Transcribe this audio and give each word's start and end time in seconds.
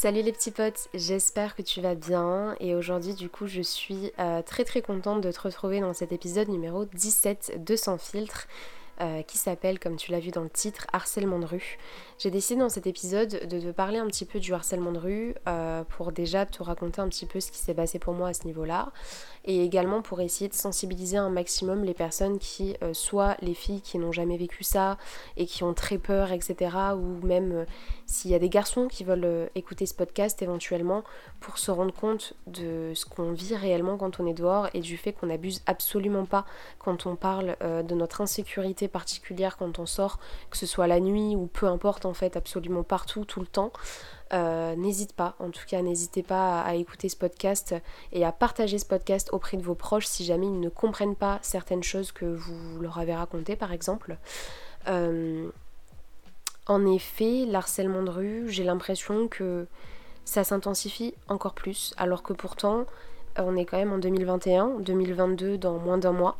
Salut 0.00 0.22
les 0.22 0.30
petits 0.30 0.52
potes, 0.52 0.86
j'espère 0.94 1.56
que 1.56 1.62
tu 1.62 1.80
vas 1.80 1.96
bien 1.96 2.54
et 2.60 2.76
aujourd'hui 2.76 3.14
du 3.14 3.28
coup 3.28 3.48
je 3.48 3.62
suis 3.62 4.12
euh, 4.20 4.42
très 4.42 4.62
très 4.62 4.80
contente 4.80 5.20
de 5.20 5.32
te 5.32 5.40
retrouver 5.40 5.80
dans 5.80 5.92
cet 5.92 6.12
épisode 6.12 6.48
numéro 6.50 6.84
17 6.84 7.64
de 7.64 7.74
Sans 7.74 7.98
filtre 7.98 8.46
euh, 9.00 9.22
qui 9.22 9.38
s'appelle 9.38 9.80
comme 9.80 9.96
tu 9.96 10.12
l'as 10.12 10.20
vu 10.20 10.30
dans 10.30 10.44
le 10.44 10.50
titre 10.50 10.86
harcèlement 10.92 11.40
de 11.40 11.46
rue. 11.46 11.78
J'ai 12.18 12.32
décidé 12.32 12.58
dans 12.58 12.68
cet 12.68 12.88
épisode 12.88 13.46
de 13.48 13.60
te 13.60 13.70
parler 13.70 13.98
un 13.98 14.06
petit 14.08 14.24
peu 14.24 14.40
du 14.40 14.52
harcèlement 14.52 14.90
de 14.90 14.98
rue 14.98 15.34
euh, 15.46 15.84
pour 15.84 16.10
déjà 16.10 16.46
te 16.46 16.60
raconter 16.64 17.00
un 17.00 17.06
petit 17.06 17.26
peu 17.26 17.38
ce 17.38 17.52
qui 17.52 17.58
s'est 17.58 17.74
passé 17.74 18.00
pour 18.00 18.12
moi 18.12 18.30
à 18.30 18.34
ce 18.34 18.44
niveau-là 18.44 18.90
et 19.44 19.62
également 19.62 20.02
pour 20.02 20.20
essayer 20.20 20.48
de 20.48 20.54
sensibiliser 20.54 21.16
un 21.16 21.30
maximum 21.30 21.84
les 21.84 21.94
personnes 21.94 22.40
qui, 22.40 22.74
euh, 22.82 22.92
soit 22.92 23.36
les 23.40 23.54
filles 23.54 23.82
qui 23.82 23.98
n'ont 23.98 24.10
jamais 24.10 24.36
vécu 24.36 24.64
ça 24.64 24.98
et 25.36 25.46
qui 25.46 25.62
ont 25.62 25.74
très 25.74 25.96
peur, 25.96 26.32
etc. 26.32 26.76
ou 26.96 27.24
même 27.24 27.52
euh, 27.52 27.64
s'il 28.06 28.32
y 28.32 28.34
a 28.34 28.40
des 28.40 28.48
garçons 28.48 28.88
qui 28.88 29.04
veulent 29.04 29.48
écouter 29.54 29.86
ce 29.86 29.94
podcast 29.94 30.42
éventuellement 30.42 31.04
pour 31.38 31.56
se 31.58 31.70
rendre 31.70 31.94
compte 31.94 32.34
de 32.48 32.90
ce 32.96 33.06
qu'on 33.06 33.30
vit 33.30 33.54
réellement 33.54 33.96
quand 33.96 34.18
on 34.18 34.26
est 34.26 34.34
dehors 34.34 34.68
et 34.74 34.80
du 34.80 34.96
fait 34.96 35.12
qu'on 35.12 35.26
n'abuse 35.26 35.62
absolument 35.66 36.24
pas 36.24 36.44
quand 36.80 37.06
on 37.06 37.14
parle 37.14 37.56
de 37.60 37.94
notre 37.94 38.22
insécurité 38.22 38.88
particulière 38.88 39.56
quand 39.56 39.78
on 39.78 39.86
sort, 39.86 40.18
que 40.50 40.56
ce 40.56 40.66
soit 40.66 40.88
la 40.88 40.98
nuit 40.98 41.36
ou 41.36 41.46
peu 41.46 41.66
importe 41.66 42.06
fait 42.14 42.36
absolument 42.36 42.82
partout, 42.82 43.24
tout 43.24 43.40
le 43.40 43.46
temps. 43.46 43.72
Euh, 44.32 44.76
n'hésite 44.76 45.14
pas, 45.14 45.36
en 45.38 45.50
tout 45.50 45.64
cas 45.66 45.80
n'hésitez 45.80 46.22
pas 46.22 46.60
à, 46.60 46.74
écouter 46.74 47.08
ce 47.08 47.16
podcast 47.16 47.74
et 48.12 48.26
à 48.26 48.32
partager 48.32 48.78
ce 48.78 48.84
podcast 48.84 49.30
auprès 49.32 49.56
de 49.56 49.62
vos 49.62 49.74
proches 49.74 50.06
si 50.06 50.24
jamais 50.24 50.46
ils 50.46 50.60
ne 50.60 50.68
comprennent 50.68 51.16
pas 51.16 51.38
certaines 51.40 51.82
choses 51.82 52.12
que 52.12 52.26
vous 52.26 52.80
leur 52.80 52.98
avez 52.98 53.14
racontées 53.14 53.56
par 53.56 53.72
exemple. 53.72 54.18
Euh, 54.86 55.48
en 56.66 56.86
effet, 56.86 57.46
l'harcèlement 57.46 58.02
de 58.02 58.10
rue, 58.10 58.44
j'ai 58.48 58.64
l'impression 58.64 59.28
que 59.28 59.66
ça 60.26 60.44
s'intensifie 60.44 61.14
encore 61.28 61.54
plus 61.54 61.94
alors 61.96 62.22
que 62.22 62.34
pourtant 62.34 62.84
on 63.38 63.56
est 63.56 63.64
quand 63.64 63.78
même 63.78 63.92
en 63.92 63.98
2021, 63.98 64.80
2022 64.80 65.56
dans 65.56 65.78
moins 65.78 65.96
d'un 65.96 66.12
mois. 66.12 66.36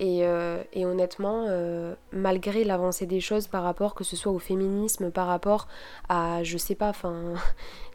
Euh, 0.00 0.62
et, 0.72 0.86
honnêtement, 0.86 1.46
euh, 1.48 1.94
malgré 2.12 2.64
l'avancée 2.64 3.06
des 3.06 3.20
choses 3.20 3.48
par 3.48 3.62
rapport, 3.62 3.94
que 3.94 4.04
ce 4.04 4.16
soit 4.16 4.32
au 4.32 4.38
féminisme, 4.38 5.10
par 5.10 5.26
rapport 5.26 5.66
à, 6.08 6.42
je 6.44 6.56
sais 6.56 6.74
pas, 6.74 6.88
enfin, 6.88 7.34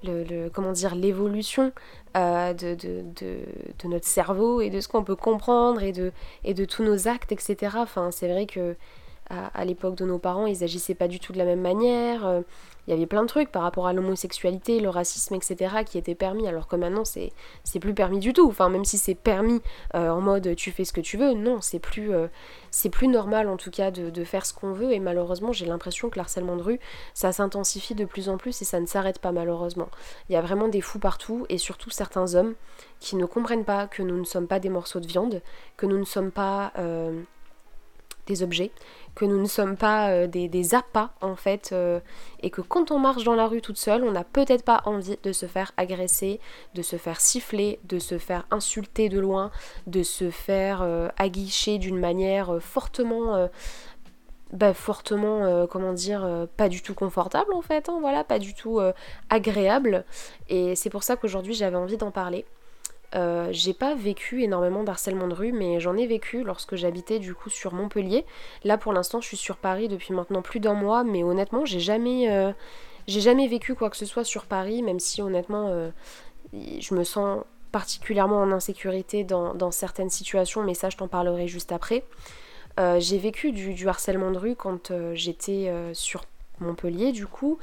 comment 0.54 0.72
dire, 0.72 0.96
l'évolution 0.96 1.72
euh, 2.18 2.54
de, 2.54 2.76
de, 2.76 3.88
notre 3.88 4.08
cerveau 4.08 4.62
et 4.62 4.70
de 4.70 4.80
ce 4.82 4.88
qu'on 4.88 5.04
peut 5.04 5.16
comprendre 5.16 5.82
et 5.82 5.92
de, 5.92 6.12
et 6.44 6.54
de 6.54 6.66
tous 6.66 6.84
nos 6.84 7.08
actes, 7.08 7.32
etc. 7.32 7.78
Enfin, 7.78 8.12
c'est 8.12 8.28
vrai 8.28 8.46
que 8.46 8.76
à, 9.30 9.66
l'époque 9.66 9.96
de 9.96 10.06
nos 10.06 10.20
parents, 10.20 10.46
ils 10.46 10.64
agissaient 10.64 10.96
pas 10.96 11.08
du 11.08 11.20
tout 11.20 11.34
de 11.34 11.38
la 11.38 11.46
même 11.46 11.62
manière. 11.62 12.26
Euh, 12.26 12.42
il 12.86 12.92
y 12.92 12.94
avait 12.94 13.06
plein 13.06 13.22
de 13.22 13.28
trucs 13.28 13.50
par 13.50 13.62
rapport 13.62 13.88
à 13.88 13.94
l'homosexualité, 13.94 14.82
le 14.82 14.90
racisme, 14.90 15.36
etc. 15.36 15.84
qui 15.86 15.98
étaient 15.98 16.16
permis, 16.16 16.48
alors 16.50 16.68
que 16.68 16.76
maintenant 16.76 17.06
c'est, 17.06 17.32
c'est 17.64 17.80
plus 17.80 17.94
permis 17.94 18.20
du 18.20 18.34
tout. 18.34 18.48
Enfin, 18.48 18.68
même 18.68 18.84
si 18.84 18.98
c'est 18.98 19.16
permis 19.16 19.62
euh, 19.96 20.10
en 20.10 20.20
mode 20.20 20.54
tu 20.58 20.72
fais 20.72 20.84
ce 20.84 20.92
que 20.92 21.00
tu 21.00 21.18
veux, 21.18 21.34
non, 21.34 21.62
c'est 21.62 21.80
plus, 21.80 22.14
euh, 22.14 22.28
c'est 22.72 22.90
plus 22.90 23.08
normal 23.08 23.48
en 23.48 23.56
tout 23.56 23.72
cas 23.72 23.90
de, 23.90 24.24
faire 24.26 24.46
ce 24.46 24.54
qu'on 24.54 24.74
veut. 24.74 24.92
Et 24.92 25.00
malheureusement, 25.00 25.54
j'ai 25.54 25.66
l'impression 25.66 26.10
que 26.10 26.18
l'harcèlement 26.18 26.58
de 26.58 26.64
rue, 26.64 26.80
ça 27.14 27.32
s'intensifie 27.32 27.96
de 27.96 28.06
plus 28.06 28.28
en 28.28 28.38
plus 28.38 28.62
et 28.62 28.66
ça 28.66 28.82
ne 28.82 28.86
s'arrête 28.86 29.20
pas 29.20 29.32
malheureusement. 29.32 29.88
Il 30.28 30.34
y 30.34 30.36
a 30.36 30.42
vraiment 30.42 30.68
des 30.68 30.82
fous 30.82 31.00
partout 31.00 31.46
et 31.48 31.58
surtout 31.58 31.90
certains 31.90 32.36
hommes 32.36 32.56
qui 33.00 33.16
ne 33.16 33.26
comprennent 33.26 33.66
pas 33.66 33.88
que 33.88 34.04
nous 34.04 34.20
ne 34.20 34.26
sommes 34.26 34.48
pas 34.48 34.60
des 34.60 34.70
morceaux 34.70 35.00
de 35.00 35.08
viande, 35.08 35.42
que 35.78 35.86
nous 35.86 35.98
ne 35.98 36.06
sommes 36.06 36.32
pas 36.32 36.74
des 38.28 38.44
objets, 38.44 38.72
que 39.16 39.26
nous 39.26 39.40
ne 39.40 39.48
sommes 39.48 39.78
pas 39.78 40.10
euh, 40.10 40.28
des, 40.28 40.48
des, 40.48 40.76
appâts 40.76 41.12
en 41.22 41.36
fait, 41.36 41.70
euh, 41.72 42.00
et 42.42 42.50
que 42.50 42.62
quand 42.62 42.92
on 42.92 43.00
marche 43.00 43.24
dans 43.24 43.36
la 43.36 43.48
rue 43.48 43.62
toute 43.62 43.78
seule, 43.78 44.04
on 44.04 44.12
n'a 44.12 44.24
peut-être 44.24 44.64
pas 44.64 44.82
envie 44.86 45.18
de 45.22 45.32
se 45.32 45.46
faire 45.46 45.72
agresser, 45.78 46.40
de 46.74 46.82
se 46.82 46.96
faire 46.96 47.22
siffler, 47.22 47.80
de 47.84 48.00
se 48.00 48.18
faire 48.18 48.46
insulter 48.52 49.10
de 49.10 49.20
loin, 49.20 49.52
de 49.88 50.04
se 50.04 50.30
faire 50.30 50.82
euh, 50.82 51.10
aguicher 51.18 51.78
d'une 51.78 52.00
manière 52.00 52.58
fortement... 52.62 53.50
Bah, 54.52 54.76
fortement, 54.76 55.66
comment 55.66 55.94
dire, 55.94 56.48
pas 56.58 56.70
du 56.70 56.84
tout 56.84 56.94
confortable 56.94 57.56
en 57.56 57.64
fait, 57.64 57.90
hein, 57.90 57.98
voilà, 58.00 58.24
pas 58.24 58.38
du 58.38 58.54
tout 58.54 58.80
agréable. 59.32 60.06
Et 60.48 60.76
c'est 60.76 60.92
pour 60.92 61.02
ça 61.02 61.16
qu'aujourd'hui 61.16 61.56
j'avais 61.56 61.76
envie 61.76 61.98
d'en 61.98 62.12
parler. 62.12 62.46
Euh, 63.16 63.50
j'ai 63.52 63.74
pas 63.74 63.94
vécu 63.96 64.44
énormément 64.44 64.84
d'harcèlement 64.84 65.28
de 65.28 65.34
rue, 65.34 65.52
mais 65.52 65.80
j'en 65.80 65.96
ai 65.96 66.08
vécu 66.08 66.44
lorsque 66.44 66.76
j'habitais 66.76 67.20
du 67.20 67.36
coup 67.36 67.50
sur 67.50 67.74
Montpellier. 67.74 68.26
Là 68.64 68.78
pour 68.78 68.94
l'instant 68.94 69.22
je 69.22 69.28
suis 69.28 69.38
sur 69.38 69.58
Paris 69.58 69.88
depuis 69.88 70.14
maintenant 70.14 70.42
plus 70.42 70.60
d'un 70.60 70.74
mois, 70.74 71.04
mais 71.04 71.24
honnêtement 71.24 71.66
j'ai 71.66 71.80
jamais, 71.80 72.32
euh, 72.32 72.52
jamais 73.08 73.48
vécu 73.48 73.76
quoi 73.76 73.90
que 73.90 73.98
ce 73.98 74.06
soit 74.06 74.24
sur 74.24 74.46
Paris, 74.46 74.82
même 74.82 75.00
si 75.00 75.22
honnêtement 75.22 75.68
euh, 75.70 75.92
je 76.54 76.94
me 76.96 77.04
sens 77.04 77.44
particulièrement 77.72 78.42
en 78.42 78.52
insécurité 78.52 79.24
dans, 79.24 79.72
certaines 79.72 80.12
situations, 80.12 80.64
mais 80.64 80.76
ça 80.76 80.90
je 80.90 80.98
t'en 80.98 81.08
parlerai 81.08 81.48
juste 81.48 81.72
après. 81.72 82.04
j'ai 82.78 83.18
vécu 83.18 83.52
du, 83.52 83.74
du, 83.74 83.88
harcèlement 83.88 84.30
de 84.32 84.38
rue 84.38 84.56
quand 84.56 84.92
j'étais 85.16 85.72
sur 85.94 86.24
Montpellier 86.60 87.12
du 87.12 87.28
coup 87.28 87.58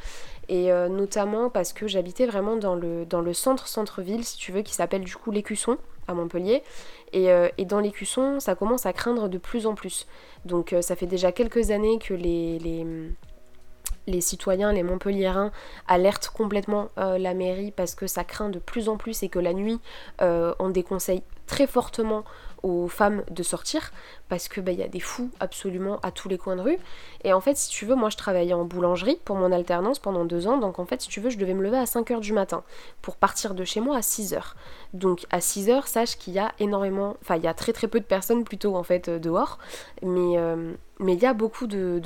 et 0.49 0.73
euh, 0.73 0.89
notamment 0.89 1.49
parce 1.49 1.73
que 1.73 1.87
j'habitais 1.87 2.27
vraiment 2.27 2.57
dans 2.57 2.75
le, 2.75 3.05
dans 3.07 3.21
le 3.21 3.33
centre 3.33 3.69
centre-ville 3.69 4.25
si 4.25 4.37
tu 4.37 4.53
veux 4.53 4.63
qui 4.63 4.75
s'appelle 4.75 5.05
du 5.05 5.17
coup 5.17 5.31
l'Écusson 5.31 5.79
à 6.09 6.15
Montpellier. 6.15 6.63
Et, 7.13 7.31
euh, 7.31 7.49
et 7.59 7.65
dans 7.65 7.81
l'Écusson 7.81 8.41
ça 8.41 8.55
commence 8.55 8.87
à 8.87 8.93
craindre 8.93 9.29
de 9.29 9.39
plus 9.39 9.67
en 9.67 9.75
plus. 9.75 10.07
Donc 10.45 10.73
euh, 10.73 10.83
ça 10.83 10.97
fait 10.97 11.07
déjà 11.07 11.33
quelques 11.33 11.71
années 11.71 11.99
que 11.99 12.15
les, 12.15 12.59
les, 12.59 12.87
les 14.07 14.21
citoyens, 14.21 14.73
les 14.73 14.83
Montpelliérains 14.83 15.53
alertent 15.87 16.31
complètement 16.31 16.89
la 16.97 17.35
mairie 17.35 17.71
parce 17.71 17.95
que 17.95 18.07
ça 18.07 18.25
craint 18.25 18.49
de 18.49 18.59
plus 18.59 18.89
en 18.89 18.97
plus 18.97 19.23
et 19.23 19.29
que 19.29 19.39
la 19.39 19.53
nuit 19.53 19.79
on 20.21 20.71
déconseille 20.71 21.23
très 21.47 21.67
fortement 21.67 22.25
aux 22.63 22.89
femmes 22.89 23.23
de 23.31 23.43
sortir 23.43 23.93
parce 24.29 24.49
que 24.49 24.61
bah, 24.61 24.73
il 24.73 24.79
y 24.79 24.83
a 24.83 24.89
des 24.89 25.01
fous 25.01 25.31
absolument 25.41 25.99
à 26.03 26.11
tous 26.11 26.29
les 26.29 26.39
coins 26.39 26.57
de 26.57 26.63
rue. 26.63 26.79
Et 27.25 27.33
en 27.33 27.41
fait, 27.41 27.57
si 27.57 27.71
tu 27.71 27.87
veux, 27.87 27.95
moi 27.95 28.11
je 28.11 28.17
travaillais 28.17 28.53
en 28.53 28.65
boulangerie 28.65 29.19
pour 29.25 29.37
mon 29.37 29.53
alternance 29.53 29.99
pendant 29.99 30.25
deux 30.25 30.47
ans, 30.47 30.59
donc 30.59 30.79
en 30.79 30.87
fait, 30.87 31.03
si 31.03 31.09
tu 31.09 31.21
veux, 31.21 31.31
je 31.31 31.39
devais 31.39 31.55
me 31.55 31.63
lever 31.63 31.79
à 31.79 31.85
5h 31.85 32.21
du 32.21 32.33
matin 32.33 32.63
pour 33.03 33.17
partir 33.17 33.55
de 33.55 33.65
chez 33.65 33.81
moi 33.81 33.97
à 33.97 34.01
6h. 34.01 34.41
Donc 34.95 35.27
à 35.31 35.39
6h, 35.39 35.87
sache 35.87 36.17
qu'il 36.17 36.35
y 36.35 36.39
a 36.39 36.53
énormément, 36.59 37.17
enfin 37.23 37.37
il 37.37 37.43
y 37.43 37.49
a 37.49 37.55
très 37.55 37.73
très 37.73 37.89
peu 37.89 38.01
de 38.01 38.05
personnes 38.05 38.45
plutôt 38.45 38.77
en 38.77 38.83
fait 38.83 39.09
euh, 39.09 39.19
dehors, 39.19 39.59
mais 40.03 40.39
euh, 40.39 40.73
mais 40.99 41.15
il 41.15 41.21
y 41.21 41.27
a 41.27 41.33
beaucoup 41.33 41.67
de 41.67 42.01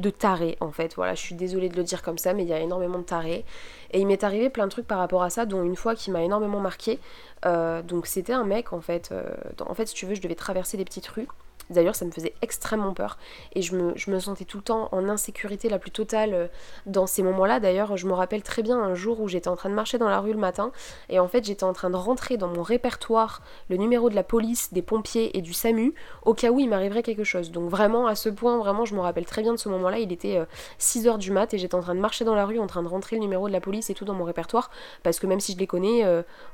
de 0.00 0.10
tarés 0.10 0.56
en 0.60 0.70
fait. 0.70 0.94
Voilà, 0.94 1.14
je 1.14 1.20
suis 1.20 1.34
désolée 1.34 1.68
de 1.68 1.76
le 1.76 1.82
dire 1.82 2.02
comme 2.02 2.18
ça, 2.18 2.32
mais 2.34 2.42
il 2.42 2.48
y 2.48 2.52
a 2.52 2.60
énormément 2.60 2.98
de 2.98 3.04
tarés. 3.04 3.44
Et 3.92 4.00
il 4.00 4.06
m'est 4.06 4.24
arrivé 4.24 4.50
plein 4.50 4.66
de 4.66 4.70
trucs 4.70 4.86
par 4.86 4.98
rapport 4.98 5.22
à 5.22 5.30
ça, 5.30 5.46
dont 5.46 5.62
une 5.62 5.76
fois 5.76 5.94
qui 5.94 6.10
m'a 6.10 6.22
énormément 6.22 6.60
marqué. 6.60 6.98
Euh, 7.46 7.82
donc 7.82 8.06
c'était 8.06 8.32
un 8.32 8.44
mec 8.44 8.72
en 8.72 8.80
fait. 8.80 9.10
Euh, 9.12 9.24
en 9.60 9.74
fait, 9.74 9.86
si 9.86 9.94
tu 9.94 10.06
veux, 10.06 10.14
je 10.14 10.22
devais 10.22 10.34
traverser 10.34 10.76
des 10.76 10.84
petites 10.84 11.06
rues. 11.08 11.28
D'ailleurs, 11.70 11.94
ça 11.94 12.04
me 12.04 12.10
faisait 12.10 12.34
extrêmement 12.42 12.92
peur 12.94 13.16
et 13.54 13.62
je 13.62 13.74
me, 13.76 14.20
sentais 14.20 14.44
tout 14.44 14.58
le 14.58 14.62
temps 14.62 14.88
en 14.92 15.08
insécurité 15.08 15.68
la 15.68 15.78
plus 15.78 15.92
totale 15.92 16.34
euh, 16.34 16.46
dans 16.86 17.06
ces 17.06 17.22
moments-là. 17.22 17.60
D'ailleurs, 17.60 17.96
je 17.96 18.06
me 18.06 18.12
rappelle 18.12 18.42
très 18.42 18.62
bien 18.62 18.78
un 18.78 18.94
jour 18.94 19.20
où 19.20 19.28
j'étais 19.28 19.48
en 19.48 19.56
train 19.56 19.70
de 19.70 19.74
marcher 19.74 19.96
dans 19.96 20.08
la 20.08 20.20
rue 20.20 20.32
le 20.32 20.38
matin 20.38 20.72
et 21.08 21.20
en 21.20 21.28
fait, 21.28 21.44
j'étais 21.44 21.64
en 21.64 21.72
train 21.72 21.90
de 21.90 21.96
rentrer 21.96 22.36
dans 22.36 22.48
mon 22.48 22.62
répertoire 22.62 23.42
le 23.68 23.76
numéro 23.76 24.10
de 24.10 24.14
la 24.14 24.24
police, 24.24 24.72
des 24.72 24.82
pompiers 24.82 25.36
et 25.38 25.42
du 25.42 25.52
SAMU 25.52 25.94
au 26.24 26.34
cas 26.34 26.50
où 26.50 26.58
il 26.58 26.68
m'arriverait 26.68 27.02
quelque 27.02 27.24
chose. 27.24 27.52
Donc 27.52 27.70
vraiment, 27.70 28.06
à 28.06 28.16
ce 28.16 28.28
point, 28.28 28.58
vraiment, 28.58 28.84
je 28.84 28.94
me 28.94 29.00
rappelle 29.00 29.26
très 29.26 29.42
bien 29.42 29.52
de 29.52 29.58
ce 29.58 29.68
moment-là. 29.68 29.98
Il 30.00 30.12
était 30.12 30.40
6h 30.80 31.18
du 31.18 31.30
mat 31.30 31.54
et 31.54 31.58
j'étais 31.58 31.76
en 31.76 31.80
train 31.80 31.94
de 31.94 32.00
marcher 32.00 32.24
dans 32.24 32.34
la 32.34 32.46
rue 32.46 32.58
en 32.58 32.66
train 32.66 32.82
de 32.82 32.88
rentrer 32.88 33.16
le 33.16 33.22
numéro 33.22 33.46
de 33.46 33.52
la 33.52 33.60
police 33.60 33.90
et 33.90 33.94
tout 33.94 34.04
dans 34.04 34.14
mon 34.14 34.24
répertoire 34.24 34.70
parce 35.02 35.20
que 35.20 35.26
même 35.26 35.40
si 35.40 35.52
je 35.52 35.58
les 35.58 35.66
connais, 35.66 36.04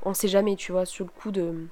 on 0.03 0.13
sait 0.13 0.27
jamais, 0.27 0.55
tu 0.55 0.71
vois, 0.71 0.85
sur 0.85 1.05
le 1.05 1.11
coup 1.11 1.31
de 1.31 1.67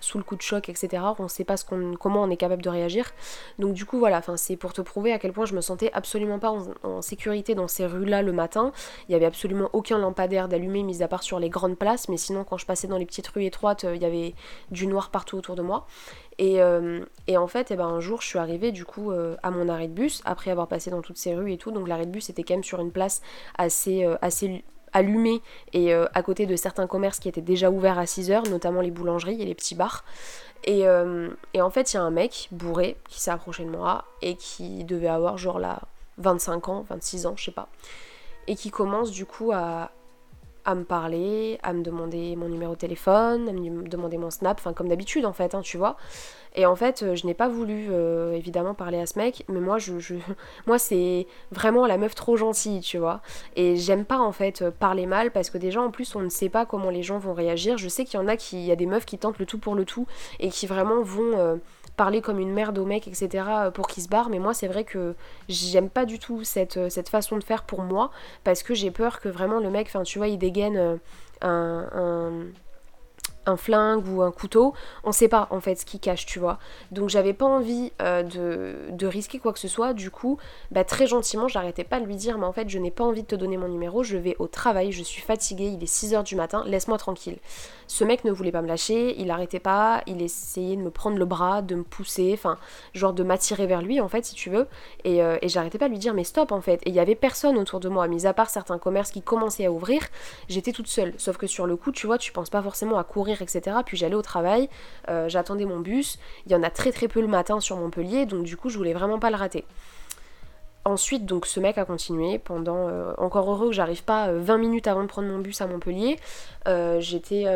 sous 0.00 0.18
le 0.18 0.24
coup 0.24 0.36
de 0.36 0.42
choc, 0.42 0.68
etc. 0.68 1.02
On 1.18 1.24
ne 1.24 1.28
sait 1.28 1.44
pas 1.44 1.56
comment 1.98 2.22
on 2.22 2.30
est 2.30 2.36
capable 2.36 2.62
de 2.62 2.68
réagir. 2.68 3.12
Donc 3.58 3.74
du 3.74 3.84
coup 3.84 3.98
voilà, 3.98 4.22
c'est 4.36 4.56
pour 4.56 4.72
te 4.72 4.80
prouver 4.80 5.12
à 5.12 5.18
quel 5.18 5.32
point 5.32 5.46
je 5.46 5.54
me 5.54 5.60
sentais 5.60 5.90
absolument 5.92 6.38
pas 6.38 6.52
en, 6.82 7.02
sécurité 7.02 7.54
dans 7.54 7.68
ces 7.68 7.86
rues-là 7.86 8.22
le 8.22 8.32
matin. 8.32 8.72
Il 9.08 9.12
y 9.12 9.14
avait 9.14 9.26
absolument 9.26 9.70
aucun 9.72 9.98
lampadaire 9.98 10.48
d'allumé, 10.48 10.82
mis 10.82 11.02
à 11.02 11.08
part 11.08 11.22
sur 11.22 11.38
les 11.38 11.50
grandes 11.50 11.78
places, 11.78 12.08
mais 12.08 12.16
sinon 12.16 12.44
quand 12.44 12.58
je 12.58 12.66
passais 12.66 12.88
dans 12.88 12.98
les 12.98 13.06
petites 13.06 13.28
rues 13.28 13.44
étroites, 13.44 13.84
euh, 13.84 13.96
il 13.96 14.02
y 14.02 14.06
avait 14.06 14.34
du 14.70 14.86
noir 14.86 15.10
partout 15.10 15.36
autour 15.36 15.54
de 15.54 15.62
moi. 15.62 15.86
Et, 16.38 16.60
euh, 16.60 17.04
en 17.36 17.46
fait, 17.46 17.70
eh 17.70 17.76
ben, 17.76 17.86
un 17.86 18.00
jour, 18.00 18.20
je 18.20 18.26
suis 18.26 18.38
arrivée 18.38 18.72
du 18.72 18.84
coup 18.84 19.12
euh, 19.12 19.36
à 19.42 19.50
mon 19.50 19.68
arrêt 19.68 19.86
de 19.88 19.92
bus, 19.92 20.22
après 20.24 20.50
avoir 20.50 20.66
passé 20.66 20.90
dans 20.90 21.02
toutes 21.02 21.18
ces 21.18 21.34
rues 21.34 21.52
et 21.52 21.58
tout. 21.58 21.70
Donc 21.70 21.88
l'arrêt 21.88 22.06
de 22.06 22.10
bus 22.10 22.28
était 22.30 22.42
quand 22.42 22.54
même 22.54 22.64
sur 22.64 22.80
une 22.80 22.92
place 22.92 23.22
assez, 23.56 24.04
assez 24.20 24.64
allumé 24.94 25.42
et 25.72 25.92
euh, 25.92 26.06
à 26.14 26.22
côté 26.22 26.46
de 26.46 26.56
certains 26.56 26.86
commerces 26.86 27.18
qui 27.18 27.28
étaient 27.28 27.42
déjà 27.42 27.70
ouverts 27.70 27.98
à 27.98 28.04
6h, 28.04 28.48
notamment 28.48 28.80
les 28.80 28.90
boulangeries 28.90 29.42
et 29.42 29.44
les 29.44 29.54
petits 29.54 29.74
bars. 29.74 30.04
Et, 30.64 30.86
euh, 30.86 31.28
et 31.52 31.60
en 31.60 31.68
fait, 31.68 31.92
il 31.92 31.96
y 31.96 31.98
a 31.98 32.02
un 32.02 32.10
mec 32.10 32.48
bourré 32.50 32.96
qui 33.08 33.20
s'est 33.20 33.30
approché 33.30 33.64
de 33.64 33.70
moi 33.70 34.06
et 34.22 34.36
qui 34.36 34.84
devait 34.84 35.08
avoir 35.08 35.36
genre 35.36 35.58
là 35.58 35.80
25 36.18 36.68
ans, 36.68 36.86
26 36.88 37.26
ans, 37.26 37.34
je 37.36 37.44
sais 37.44 37.50
pas. 37.50 37.68
Et 38.46 38.56
qui 38.56 38.70
commence 38.70 39.10
du 39.10 39.26
coup 39.26 39.52
à, 39.52 39.90
à 40.64 40.74
me 40.74 40.84
parler, 40.84 41.58
à 41.62 41.72
me 41.72 41.82
demander 41.82 42.36
mon 42.36 42.48
numéro 42.48 42.74
de 42.74 42.78
téléphone, 42.78 43.48
à 43.48 43.52
me 43.52 43.88
demander 43.88 44.18
mon 44.18 44.30
snap, 44.30 44.58
enfin 44.58 44.72
comme 44.72 44.88
d'habitude 44.88 45.26
en 45.26 45.32
fait, 45.32 45.54
hein, 45.54 45.60
tu 45.62 45.76
vois. 45.76 45.96
Et 46.56 46.66
en 46.66 46.76
fait, 46.76 47.02
euh, 47.02 47.16
je 47.16 47.26
n'ai 47.26 47.34
pas 47.34 47.48
voulu 47.48 47.88
euh, 47.90 48.32
évidemment 48.32 48.74
parler 48.74 49.00
à 49.00 49.06
ce 49.06 49.18
mec, 49.18 49.44
mais 49.48 49.58
moi, 49.58 49.78
je, 49.78 49.98
je... 49.98 50.14
moi 50.66 50.78
c'est 50.78 51.26
vraiment 51.50 51.86
la 51.86 51.98
meuf 51.98 52.14
trop 52.14 52.36
gentille, 52.36 52.80
tu 52.80 52.98
vois. 52.98 53.20
Et 53.56 53.76
j'aime 53.76 54.04
pas 54.04 54.18
en 54.18 54.32
fait 54.32 54.62
euh, 54.62 54.70
parler 54.70 55.06
mal 55.06 55.32
parce 55.32 55.50
que 55.50 55.58
déjà 55.58 55.82
en 55.82 55.90
plus 55.90 56.14
on 56.14 56.20
ne 56.20 56.28
sait 56.28 56.48
pas 56.48 56.64
comment 56.64 56.90
les 56.90 57.02
gens 57.02 57.18
vont 57.18 57.34
réagir. 57.34 57.76
Je 57.76 57.88
sais 57.88 58.04
qu'il 58.04 58.20
y 58.20 58.22
en 58.22 58.28
a 58.28 58.36
qui, 58.36 58.58
il 58.58 58.66
y 58.66 58.72
a 58.72 58.76
des 58.76 58.86
meufs 58.86 59.04
qui 59.04 59.18
tentent 59.18 59.38
le 59.38 59.46
tout 59.46 59.58
pour 59.58 59.74
le 59.74 59.84
tout 59.84 60.06
et 60.38 60.48
qui 60.48 60.66
vraiment 60.66 61.02
vont 61.02 61.60
parler 61.96 62.20
comme 62.20 62.38
une 62.38 62.52
merde 62.52 62.78
au 62.78 62.84
mec, 62.84 63.06
etc. 63.08 63.44
pour 63.72 63.86
qu'il 63.86 64.02
se 64.02 64.08
barre. 64.08 64.28
Mais 64.28 64.38
moi, 64.38 64.54
c'est 64.54 64.68
vrai 64.68 64.84
que 64.84 65.14
j'aime 65.48 65.90
pas 65.90 66.04
du 66.04 66.18
tout 66.18 66.44
cette, 66.44 66.90
cette 66.90 67.08
façon 67.08 67.38
de 67.38 67.44
faire 67.44 67.64
pour 67.64 67.82
moi 67.82 68.10
parce 68.42 68.62
que 68.62 68.74
j'ai 68.74 68.90
peur 68.90 69.20
que 69.20 69.28
vraiment 69.28 69.60
le 69.60 69.70
mec, 69.70 69.86
enfin, 69.88 70.02
tu 70.02 70.18
vois, 70.18 70.28
il 70.28 70.38
dégaine 70.38 70.98
un 71.42 71.86
un 71.92 72.46
flingue 73.56 74.06
ou 74.08 74.22
un 74.22 74.30
couteau, 74.30 74.74
on 75.04 75.12
sait 75.12 75.28
pas 75.28 75.48
en 75.50 75.60
fait 75.60 75.76
ce 75.76 75.84
qui 75.84 75.98
cache, 75.98 76.26
tu 76.26 76.38
vois. 76.38 76.58
Donc 76.90 77.08
j'avais 77.08 77.32
pas 77.32 77.46
envie 77.46 77.92
euh, 78.02 78.22
de, 78.22 79.06
risquer 79.06 79.38
quoi 79.38 79.52
que 79.52 79.58
ce 79.58 79.68
soit, 79.68 79.92
du 79.92 80.10
coup, 80.10 80.38
bah, 80.70 80.84
très 80.84 81.06
gentiment, 81.06 81.46
j'arrêtais 81.46 81.84
pas 81.84 82.00
de 82.00 82.06
lui 82.06 82.16
dire, 82.16 82.38
mais 82.38 82.46
en 82.46 82.52
fait, 82.52 82.68
je 82.68 82.78
n'ai 82.78 82.90
pas 82.90 83.04
envie 83.04 83.22
de 83.22 83.26
te 83.26 83.34
donner 83.34 83.58
mon 83.58 83.68
numéro, 83.68 84.02
je 84.02 84.16
vais 84.16 84.34
au 84.38 84.46
travail, 84.46 84.92
je 84.92 85.02
suis 85.02 85.20
fatiguée, 85.20 85.66
il 85.66 85.82
est 85.82 85.92
6h 85.92 86.24
du 86.24 86.36
matin, 86.36 86.64
laisse-moi 86.66 86.96
tranquille. 86.98 87.36
Ce 87.86 88.02
mec 88.02 88.24
ne 88.24 88.32
voulait 88.32 88.50
pas 88.50 88.62
me 88.62 88.66
lâcher, 88.66 89.14
il 89.20 89.30
arrêtait 89.30 89.60
pas, 89.60 90.02
il 90.06 90.22
essayait 90.22 90.76
de 90.76 90.80
me 90.80 90.90
prendre 90.90 91.18
le 91.18 91.26
bras, 91.26 91.60
de 91.60 91.74
me 91.74 91.82
pousser, 91.82 92.30
enfin, 92.32 92.56
genre 92.94 93.12
de 93.12 93.22
m'attirer 93.22 93.66
vers 93.66 93.82
lui 93.82 94.00
en 94.00 94.08
fait, 94.08 94.24
si 94.24 94.34
tu 94.34 94.48
veux, 94.48 94.66
et, 95.04 95.22
euh, 95.22 95.36
et 95.42 95.48
j'arrêtais 95.48 95.78
pas 95.78 95.86
de 95.86 95.92
lui 95.92 95.98
dire, 95.98 96.14
mais 96.14 96.24
stop 96.24 96.50
en 96.50 96.62
fait. 96.62 96.80
Et 96.84 96.88
il 96.88 96.94
y 96.94 97.00
avait 97.00 97.14
personne 97.14 97.58
autour 97.58 97.80
de 97.80 97.90
moi, 97.90 98.08
mis 98.08 98.26
à 98.26 98.32
part 98.32 98.48
certains 98.48 98.78
commerces 98.78 99.10
qui 99.10 99.20
commençaient 99.20 99.66
à 99.66 99.70
ouvrir, 99.70 100.00
j'étais 100.48 100.72
toute 100.72 100.88
seule. 100.88 101.12
Sauf 101.18 101.36
que 101.36 101.46
sur 101.46 101.66
le 101.66 101.76
coup, 101.76 101.92
tu 101.92 102.06
vois, 102.06 102.16
tu 102.16 102.32
penses 102.32 102.50
pas 102.50 102.62
forcément 102.62 102.98
à 102.98 103.04
courir 103.04 103.33
etc. 103.42 103.78
Puis 103.84 103.96
j'allais 103.96 104.14
au 104.14 104.22
travail, 104.22 104.68
euh, 105.08 105.28
j'attendais 105.28 105.64
mon 105.64 105.80
bus. 105.80 106.18
Il 106.46 106.52
y 106.52 106.54
en 106.54 106.62
a 106.62 106.70
très 106.70 106.92
très 106.92 107.08
peu 107.08 107.20
le 107.20 107.26
matin 107.26 107.60
sur 107.60 107.76
Montpellier, 107.76 108.26
donc 108.26 108.44
du 108.44 108.56
coup 108.56 108.68
je 108.68 108.76
voulais 108.76 108.94
vraiment 108.94 109.18
pas 109.18 109.30
le 109.30 109.36
rater. 109.36 109.64
Ensuite, 110.86 111.24
donc 111.24 111.46
ce 111.46 111.60
mec 111.60 111.78
a 111.78 111.86
continué 111.86 112.38
pendant. 112.38 112.88
Euh, 112.88 113.12
encore 113.16 113.50
heureux 113.50 113.68
que 113.68 113.74
j'arrive 113.74 114.04
pas 114.04 114.32
20 114.32 114.54
euh, 114.54 114.58
minutes 114.58 114.86
avant 114.86 115.02
de 115.02 115.08
prendre 115.08 115.28
mon 115.28 115.38
bus 115.38 115.60
à 115.60 115.66
Montpellier. 115.66 116.18
J'étais 116.98 117.46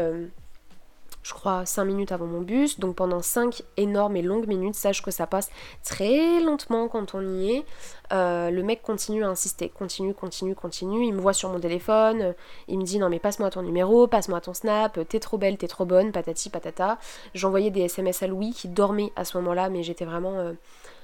je 1.29 1.35
crois, 1.35 1.67
5 1.67 1.85
minutes 1.85 2.11
avant 2.11 2.25
mon 2.25 2.41
bus. 2.41 2.81
Donc 2.81 2.97
pendant 2.97 3.21
5 3.21 3.63
énormes 3.77 4.17
et 4.17 4.23
longues 4.23 4.47
minutes, 4.47 4.75
sache 4.75 5.03
que 5.03 5.11
ça 5.11 5.27
passe 5.27 5.51
très 5.85 6.41
lentement 6.41 6.89
quand 6.89 7.15
on 7.15 7.21
y 7.21 7.51
est. 7.53 7.65
Euh, 8.15 8.51
le 8.51 8.63
mec 8.63 8.81
continue 8.81 9.23
à 9.25 9.29
insister, 9.29 9.69
continue, 9.69 10.15
continue, 10.15 10.55
continue. 10.55 11.05
Il 11.05 11.13
me 11.13 11.21
voit 11.21 11.35
sur 11.35 11.51
mon 11.51 11.61
téléphone, 11.61 12.35
il 12.67 12.79
me 12.79 12.85
dit 12.85 12.99
non 12.99 13.11
mais 13.11 13.19
passe-moi 13.19 13.51
ton 13.51 13.61
numéro, 13.61 14.07
passe-moi 14.07 14.41
ton 14.41 14.55
snap, 14.55 14.99
t'es 15.07 15.21
trop 15.21 15.37
belle, 15.37 15.59
t'es 15.59 15.69
trop 15.69 15.85
bonne, 15.85 16.13
patati 16.13 16.49
patata. 16.49 16.97
J'envoyais 17.35 17.71
des 17.71 17.83
SMS 17.83 18.23
à 18.23 18.27
Louis 18.27 18.53
qui 18.53 18.69
dormait 18.69 19.13
à 19.15 19.27
ce 19.27 19.37
moment-là, 19.37 19.69
mais 19.69 19.83
j'étais 19.83 20.07
vraiment... 20.07 20.39
Euh, 20.39 20.55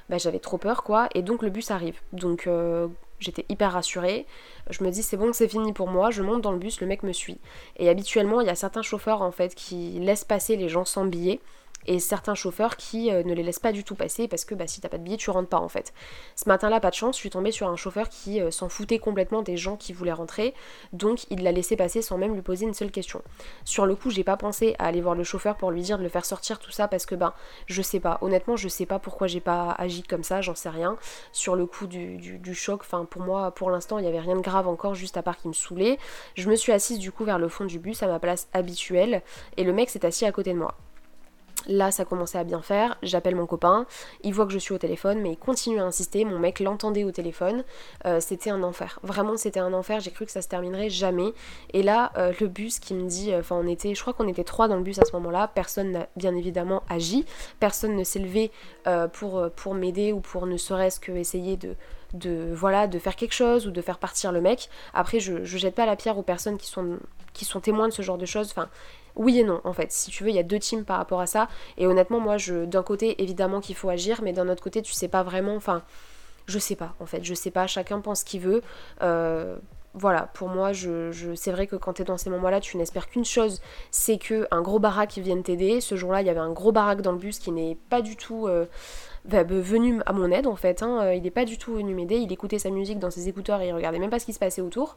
bah, 0.09 0.19
j'avais 0.19 0.39
trop 0.39 0.59
peur 0.59 0.83
quoi. 0.83 1.09
Et 1.15 1.23
donc 1.23 1.43
le 1.43 1.51
bus 1.51 1.71
arrive. 1.71 2.01
Donc 2.13 2.47
euh, 2.47 2.89
J'étais 3.21 3.47
hyper 3.49 3.73
rassurée. 3.73 4.27
Je 4.71 4.83
me 4.85 4.91
dis 4.91 5.03
c'est 5.03 5.17
bon, 5.17 5.33
c'est 5.33 5.49
fini 5.49 5.73
pour 5.73 5.89
moi. 5.89 6.11
Je 6.11 6.23
monte 6.23 6.43
dans 6.43 6.53
le 6.53 6.59
bus, 6.59 6.81
le 6.81 6.87
mec 6.87 7.03
me 7.03 7.13
suit. 7.13 7.39
Et 7.77 7.89
habituellement, 7.89 8.41
il 8.41 8.47
y 8.47 8.51
a 8.51 8.55
certains 8.55 8.83
chauffeurs 8.83 9.23
en 9.23 9.31
fait 9.31 9.55
qui 9.55 9.99
laissent 10.01 10.25
passer 10.25 10.57
les 10.57 10.69
gens 10.69 10.85
sans 10.85 11.05
billet 11.05 11.41
et 11.87 11.99
certains 11.99 12.35
chauffeurs 12.35 12.77
qui 12.77 13.11
euh, 13.11 13.23
ne 13.25 13.35
les 13.35 13.43
laissent 13.43 13.59
pas 13.59 13.73
du 13.73 13.85
tout 13.85 13.95
passer 13.95 14.29
parce 14.29 14.45
que 14.45 14.55
bah, 14.55 14.67
si 14.67 14.81
t'as 14.81 14.89
pas 14.89 14.99
de 14.99 15.03
billet, 15.03 15.17
tu 15.17 15.31
rentres 15.31 15.49
pas 15.49 15.59
en 15.59 15.69
fait. 15.69 15.93
Ce 16.37 16.49
matin-là, 16.49 16.81
pas 16.81 16.91
de 16.91 16.95
chance, 16.95 17.17
je 17.17 17.21
suis 17.21 17.31
tombée 17.31 17.53
sur 17.53 17.69
un 17.69 17.77
chauffeur 17.77 18.09
qui 18.09 18.41
euh, 18.41 18.51
s'en 18.51 18.69
foutait 18.69 18.99
complètement 18.99 19.43
des 19.43 19.57
gens 19.57 19.77
qui 19.77 19.93
voulaient 19.93 20.13
rentrer, 20.13 20.55
donc 20.93 21.27
il 21.31 21.43
l'a 21.43 21.53
laissé 21.53 21.77
passer 21.77 22.03
sans 22.03 22.19
même 22.19 22.35
lui 22.35 22.43
poser 22.43 22.67
une 22.67 22.75
seule 22.75 22.91
question. 22.91 23.23
Sur 23.65 23.87
le 23.87 23.95
coup, 23.95 24.11
j'ai 24.11 24.25
pas 24.25 24.37
pensé 24.37 24.75
à 24.79 24.87
aller 24.87 25.01
voir 25.01 25.15
le 25.15 25.25
chauffeur 25.25 25.57
pour 25.57 25.71
lui 25.71 25.83
dire 25.83 25.99
de 25.99 26.03
le 26.03 26.09
faire 26.09 26.25
sortir 26.25 26.59
tout 26.59 26.71
ça 26.71 26.89
parce 26.89 27.07
que 27.07 27.15
ben 27.15 27.33
je 27.67 27.83
sais 27.83 28.01
pas, 28.01 28.19
honnêtement, 28.21 28.57
je 28.57 28.69
sais 28.69 28.87
pas 28.87 28.99
pourquoi 28.99 29.27
j'ai 29.27 29.41
pas 29.41 29.73
agi 29.79 30.03
comme 30.03 30.25
ça, 30.25 30.41
j'en 30.41 30.55
sais 30.55 30.69
rien. 30.69 30.97
Sur 31.33 31.57
le 31.57 31.67
coup 31.67 31.87
du, 31.87 32.19
du 32.19 32.55
choc, 32.55 32.81
enfin 32.83 33.05
pour 33.05 33.23
moi, 33.23 33.51
pour 33.51 33.71
l'instant, 33.71 33.99
il 33.99 34.05
y 34.05 34.09
avait 34.09 34.21
rien 34.21 34.37
de 34.37 34.41
grave 34.41 34.69
encore, 34.69 34.95
juste 34.95 35.17
à 35.17 35.23
part 35.23 35.39
qu'il 35.39 35.49
me 35.49 35.55
saoulait. 35.55 35.99
Je 36.35 36.49
me 36.49 36.57
suis 36.57 36.73
assise 36.73 36.99
du 36.99 37.13
coup 37.13 37.25
vers 37.25 37.39
le 37.39 37.49
fond 37.49 37.65
du 37.65 37.79
bus 37.79 38.03
à 38.03 38.07
ma 38.07 38.19
place 38.19 38.49
habituelle 38.53 39.23
et 39.57 39.65
le 39.65 39.73
mec 39.73 39.91
s'est 39.91 40.05
assis 40.07 40.25
à 40.25 40.33
côté 40.33 40.53
de 40.53 40.59
moi. 40.59 40.75
Là, 41.67 41.91
ça 41.91 42.05
commençait 42.05 42.39
à 42.39 42.45
bien 42.45 42.63
faire. 42.63 42.97
J'appelle 43.03 43.37
mon 43.37 43.47
copain. 43.47 43.87
Il 44.23 44.35
voit 44.35 44.47
que 44.47 44.53
je 44.53 44.59
suis 44.59 44.75
au 44.75 44.79
téléphone, 44.79 45.21
mais 45.21 45.33
il 45.33 45.37
continue 45.37 45.81
à 45.81 45.85
insister. 45.85 46.25
Mon 46.25 46.39
mec 46.39 46.61
l'entendait 46.61 47.05
au 47.05 47.11
téléphone. 47.11 47.65
Euh, 48.07 48.21
c'était 48.21 48.51
un 48.51 48.63
enfer. 48.63 48.99
Vraiment, 49.03 49.37
c'était 49.37 49.61
un 49.61 49.73
enfer. 49.73 50.01
J'ai 50.01 50.11
cru 50.11 50.27
que 50.27 50.33
ça 50.33 50.43
se 50.43 50.49
terminerait 50.49 50.91
jamais. 50.91 51.33
Et 51.73 51.83
là, 51.83 52.13
euh, 52.17 52.33
le 52.41 52.47
bus 52.49 52.79
qui 52.79 52.95
me 52.95 53.09
dit. 53.09 53.33
Euh, 53.33 53.41
enfin, 53.41 53.57
on 53.63 53.67
était. 53.67 53.95
Je 53.95 54.01
crois 54.01 54.13
qu'on 54.13 54.29
était 54.29 54.45
trois 54.45 54.69
dans 54.69 54.77
le 54.77 54.83
bus 54.83 54.99
à 54.99 55.05
ce 55.05 55.13
moment-là. 55.13 55.49
Personne 55.49 55.93
n'a 55.93 56.09
bien 56.17 56.35
évidemment 56.35 56.83
agi. 56.89 57.25
Personne 57.61 57.97
ne 57.97 58.05
s'est 58.05 58.19
levé 58.19 58.51
pour, 59.13 59.75
m'aider 59.75 60.13
ou 60.13 60.21
pour 60.21 60.47
ne 60.47 60.57
serait-ce 60.57 61.01
que 61.01 61.13
essayer 61.13 61.57
de 61.57 61.75
de 62.13 62.53
voilà 62.55 62.87
de 62.87 62.99
faire 63.01 63.17
quelque 63.17 63.33
chose 63.33 63.67
ou 63.67 63.73
de 63.73 63.81
faire 63.81 63.99
partir 63.99 64.31
le 64.31 64.41
mec 64.41 64.69
après 64.93 65.19
je, 65.19 65.43
je 65.45 65.59
jette 65.59 65.75
pas 65.75 65.85
la 65.85 65.97
pierre 65.97 66.17
aux 66.17 66.23
personnes 66.23 66.59
qui 66.59 67.45
sont 67.45 67.61
témoins 67.61 67.89
de 67.89 67.93
ce 67.93 68.03
genre 68.03 68.19
de 68.19 68.27
choses 68.27 68.53
oui 69.17 69.41
et 69.41 69.45
non 69.45 69.61
en 69.65 69.73
fait. 69.73 69.93
Si 69.93 70.11
tu 70.11 70.25
veux, 70.25 70.31
il 70.31 70.37
y 70.37 70.39
a 70.39 70.43
deux 70.45 70.59
teams 70.59 70.85
par 70.85 70.99
rapport 70.99 71.21
à 71.21 71.27
ça. 71.27 71.49
Et 71.79 71.87
honnêtement, 71.87 72.21
moi, 72.21 72.37
je 72.39 72.65
d'un 72.65 72.83
côté, 72.83 73.23
évidemment 73.23 73.61
qu'il 73.61 73.77
faut 73.77 73.89
agir, 73.89 74.21
mais 74.23 74.33
d'un 74.33 74.49
autre 74.49 74.63
côté, 74.63 74.83
tu 74.83 74.93
sais 74.93 75.09
pas 75.09 75.23
vraiment. 75.23 75.55
Enfin, 75.57 75.83
je 76.47 76.59
sais 76.59 76.77
pas 76.77 76.95
en 77.01 77.07
fait. 77.07 77.25
Je 77.25 77.35
sais 77.35 77.51
pas. 77.51 77.67
Chacun 77.67 78.01
pense 78.01 78.21
ce 78.21 78.25
qu'il 78.25 78.41
veut. 78.41 78.63
Euh, 79.03 79.57
voilà, 79.97 80.29
pour 80.35 80.49
moi, 80.49 80.73
je, 80.73 81.13
c'est 81.37 81.53
vrai 81.53 81.69
que 81.69 81.77
quand 81.77 81.95
tu 81.95 82.03
es 82.03 82.05
dans 82.05 82.19
ces 82.19 82.29
moments-là, 82.29 82.61
tu 82.61 82.77
n'espères 82.77 83.09
qu'une 83.09 83.25
chose, 83.25 83.61
c'est 83.93 84.19
que 84.19 84.49
un 84.51 84.61
gros 84.61 84.81
baraque 84.81 85.17
vienne 85.19 85.45
t'aider. 85.45 85.81
Ce 85.81 85.95
jour-là, 85.95 86.21
il 86.21 86.27
y 86.27 86.31
avait 86.31 86.41
un 86.41 86.51
gros 86.51 86.73
baraque 86.73 87.01
dans 87.01 87.13
le 87.13 87.19
bus 87.19 87.39
qui 87.39 87.53
n'est 87.53 87.77
pas 87.91 88.03
du 88.03 88.17
tout 88.17 88.49
euh, 88.49 88.67
venu 89.27 90.01
à 90.07 90.13
mon 90.13 90.31
aide 90.31 90.47
en 90.47 90.57
fait. 90.57 90.83
Hein. 90.83 91.01
Euh, 91.03 91.15
il 91.15 91.23
n'est 91.23 91.31
pas 91.31 91.45
du 91.45 91.59
tout 91.59 91.75
venu 91.75 91.95
m'aider. 91.95 92.17
Il 92.17 92.33
écoutait 92.33 92.59
sa 92.59 92.71
musique 92.71 92.99
dans 92.99 93.11
ses 93.11 93.29
écouteurs 93.29 93.61
et 93.61 93.69
il 93.69 93.73
regardait 93.73 93.99
même 93.99 94.11
pas 94.11 94.19
ce 94.19 94.27
qui 94.27 94.33
se 94.33 94.39
passait 94.39 94.63
autour. 94.63 94.97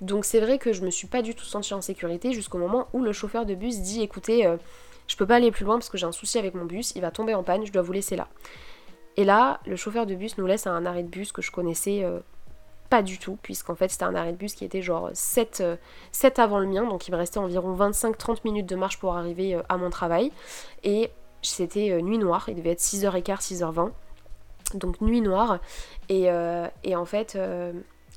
Donc 0.00 0.24
c'est 0.24 0.40
vrai 0.40 0.58
que 0.58 0.72
je 0.72 0.82
me 0.82 0.90
suis 0.90 1.06
pas 1.06 1.22
du 1.22 1.34
tout 1.34 1.44
sentie 1.44 1.74
en 1.74 1.80
sécurité 1.80 2.32
jusqu'au 2.32 2.58
moment 2.58 2.88
où 2.92 3.02
le 3.02 3.12
chauffeur 3.12 3.46
de 3.46 3.54
bus 3.54 3.80
dit 3.80 4.02
écoutez, 4.02 4.46
euh, 4.46 4.56
je 5.06 5.16
peux 5.16 5.26
pas 5.26 5.36
aller 5.36 5.50
plus 5.50 5.64
loin 5.64 5.76
parce 5.76 5.88
que 5.88 5.98
j'ai 5.98 6.06
un 6.06 6.12
souci 6.12 6.38
avec 6.38 6.54
mon 6.54 6.64
bus, 6.64 6.92
il 6.96 7.02
va 7.02 7.10
tomber 7.10 7.34
en 7.34 7.42
panne, 7.42 7.64
je 7.64 7.72
dois 7.72 7.82
vous 7.82 7.92
laisser 7.92 8.16
là. 8.16 8.28
Et 9.16 9.24
là, 9.24 9.60
le 9.66 9.76
chauffeur 9.76 10.06
de 10.06 10.14
bus 10.14 10.38
nous 10.38 10.46
laisse 10.46 10.66
à 10.66 10.70
un 10.70 10.86
arrêt 10.86 11.02
de 11.02 11.08
bus 11.08 11.32
que 11.32 11.42
je 11.42 11.50
connaissais 11.50 12.04
euh, 12.04 12.20
pas 12.88 13.02
du 13.02 13.18
tout, 13.18 13.36
puisqu'en 13.42 13.74
fait 13.74 13.88
c'était 13.88 14.04
un 14.04 14.14
arrêt 14.14 14.32
de 14.32 14.36
bus 14.36 14.54
qui 14.54 14.64
était 14.64 14.82
genre 14.82 15.10
7, 15.12 15.62
7 16.12 16.38
avant 16.38 16.58
le 16.58 16.66
mien, 16.66 16.84
donc 16.84 17.08
il 17.08 17.10
me 17.10 17.16
restait 17.16 17.38
environ 17.38 17.76
25-30 17.76 18.38
minutes 18.44 18.66
de 18.66 18.76
marche 18.76 18.98
pour 18.98 19.14
arriver 19.16 19.58
à 19.68 19.76
mon 19.76 19.90
travail. 19.90 20.30
Et 20.84 21.10
c'était 21.42 21.90
euh, 21.90 22.00
nuit 22.00 22.18
noire, 22.18 22.48
il 22.48 22.56
devait 22.56 22.70
être 22.70 22.80
6h15, 22.80 23.58
6h20. 23.58 23.90
Donc 24.74 25.00
nuit 25.00 25.20
noire. 25.20 25.58
Et, 26.08 26.30
euh, 26.30 26.68
en 26.94 27.04
fait, 27.04 27.36
euh, 27.36 27.72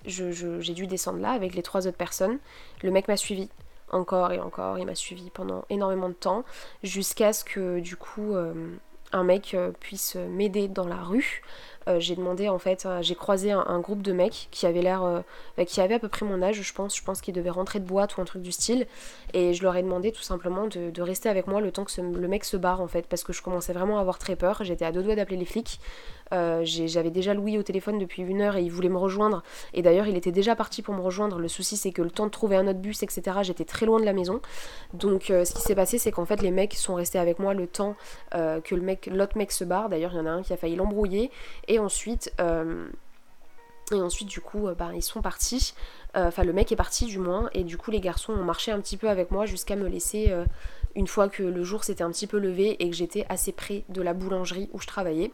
j'ai 0.05 0.73
dû 0.73 0.87
descendre 0.87 1.19
là 1.19 1.31
avec 1.31 1.55
les 1.55 1.63
trois 1.63 1.87
autres 1.87 1.97
personnes. 1.97 2.39
Le 2.83 2.91
mec 2.91 3.07
m'a 3.07 3.17
suivi 3.17 3.49
encore 3.89 4.31
et 4.31 4.39
encore, 4.39 4.79
il 4.79 4.85
m'a 4.85 4.95
suivi 4.95 5.29
pendant 5.29 5.65
énormément 5.69 6.09
de 6.09 6.13
temps, 6.13 6.43
jusqu'à 6.81 7.33
ce 7.33 7.43
que 7.43 7.81
du 7.81 7.97
coup 7.97 8.35
un 9.11 9.23
mec 9.25 9.55
puisse 9.81 10.15
m'aider 10.15 10.69
dans 10.69 10.87
la 10.87 10.95
rue. 10.95 11.41
J'ai 11.97 12.15
demandé 12.15 12.49
en 12.49 12.59
fait, 12.59 12.87
j'ai 13.01 13.15
croisé 13.15 13.51
un, 13.51 13.79
groupe 13.79 14.01
de 14.01 14.13
mecs 14.13 14.47
qui 14.51 14.65
avaient 14.65 14.81
l'air, 14.81 15.23
qui 15.65 15.81
avaient 15.81 15.95
à 15.95 15.99
peu 15.99 16.07
près 16.07 16.25
mon 16.25 16.41
âge, 16.41 16.61
je 16.61 16.73
pense. 16.73 16.95
Je 16.95 17.03
pense 17.03 17.21
qu'ils 17.21 17.33
devaient 17.33 17.49
rentrer 17.49 17.79
de 17.79 17.85
boîte 17.85 18.17
ou 18.17 18.21
un 18.21 18.25
truc 18.25 18.41
du 18.41 18.51
style. 18.51 18.87
Et 19.33 19.53
je 19.53 19.63
leur 19.63 19.75
ai 19.75 19.83
demandé 19.83 20.11
tout 20.11 20.21
simplement 20.21 20.67
de, 20.67 21.01
rester 21.01 21.29
avec 21.29 21.47
moi 21.47 21.61
le 21.61 21.71
temps 21.71 21.85
que 21.85 22.01
le 22.01 22.27
mec 22.27 22.43
se 22.43 22.57
barre 22.57 22.81
en 22.81 22.87
fait, 22.87 23.07
parce 23.07 23.23
que 23.23 23.33
je 23.33 23.41
commençais 23.41 23.73
vraiment 23.73 23.97
à 23.97 24.01
avoir 24.01 24.19
très 24.19 24.35
peur. 24.35 24.63
J'étais 24.63 24.85
à 24.85 24.91
deux 24.91 25.03
doigts 25.03 25.15
d'appeler 25.15 25.37
les 25.37 25.45
flics. 25.45 25.79
Euh, 26.33 26.61
j'avais 26.63 27.11
déjà 27.11 27.33
Louis 27.33 27.57
au 27.57 27.63
téléphone 27.63 27.99
depuis 27.99 28.21
une 28.21 28.41
heure 28.41 28.55
et 28.55 28.63
il 28.63 28.71
voulait 28.71 28.89
me 28.89 28.97
rejoindre. 28.97 29.43
Et 29.73 29.81
d'ailleurs, 29.81 30.07
il 30.07 30.15
était 30.15 30.31
déjà 30.31 30.55
parti 30.55 30.81
pour 30.81 30.93
me 30.93 31.01
rejoindre. 31.01 31.39
Le 31.39 31.47
souci, 31.47 31.77
c'est 31.77 31.91
que 31.91 32.01
le 32.01 32.11
temps 32.11 32.25
de 32.25 32.31
trouver 32.31 32.55
un 32.55 32.67
autre 32.67 32.79
bus, 32.79 33.03
etc., 33.03 33.39
j'étais 33.41 33.65
très 33.65 33.85
loin 33.85 33.99
de 33.99 34.05
la 34.05 34.13
maison. 34.13 34.41
Donc, 34.93 35.29
euh, 35.29 35.45
ce 35.45 35.53
qui 35.53 35.61
s'est 35.61 35.75
passé, 35.75 35.97
c'est 35.97 36.11
qu'en 36.11 36.25
fait, 36.25 36.41
les 36.41 36.51
mecs 36.51 36.73
sont 36.73 36.95
restés 36.95 37.19
avec 37.19 37.39
moi 37.39 37.53
le 37.53 37.67
temps 37.67 37.95
euh, 38.35 38.61
que 38.61 38.75
le 38.75 38.81
mec, 38.81 39.09
l'autre 39.11 39.37
mec 39.37 39.51
se 39.51 39.63
barre. 39.63 39.89
D'ailleurs, 39.89 40.13
il 40.13 40.17
y 40.17 40.21
en 40.21 40.25
a 40.25 40.31
un 40.31 40.41
qui 40.41 40.53
a 40.53 40.57
failli 40.57 40.75
l'embrouiller. 40.75 41.31
Ensuite. 41.79 42.31
Et 43.91 44.01
ensuite, 44.01 44.29
du 44.29 44.39
coup, 44.39 44.69
bah, 44.77 44.91
ils 44.95 45.01
sont 45.01 45.21
partis. 45.21 45.73
Enfin, 46.13 46.43
le 46.43 46.53
mec 46.53 46.71
est 46.71 46.77
parti, 46.77 47.05
du 47.05 47.19
moins. 47.19 47.49
Et 47.53 47.63
du 47.63 47.77
coup, 47.77 47.91
les 47.91 47.99
garçons 47.99 48.33
ont 48.33 48.43
marché 48.43 48.71
un 48.71 48.79
petit 48.79 48.97
peu 48.97 49.09
avec 49.09 49.31
moi 49.31 49.45
jusqu'à 49.45 49.75
me 49.75 49.87
laisser 49.87 50.33
une 50.95 51.07
fois 51.07 51.29
que 51.29 51.43
le 51.43 51.63
jour 51.63 51.83
s'était 51.83 52.03
un 52.03 52.11
petit 52.11 52.27
peu 52.27 52.37
levé 52.37 52.81
et 52.81 52.89
que 52.89 52.95
j'étais 52.95 53.25
assez 53.29 53.51
près 53.51 53.83
de 53.89 54.01
la 54.01 54.13
boulangerie 54.13 54.69
où 54.73 54.79
je 54.79 54.87
travaillais. 54.87 55.31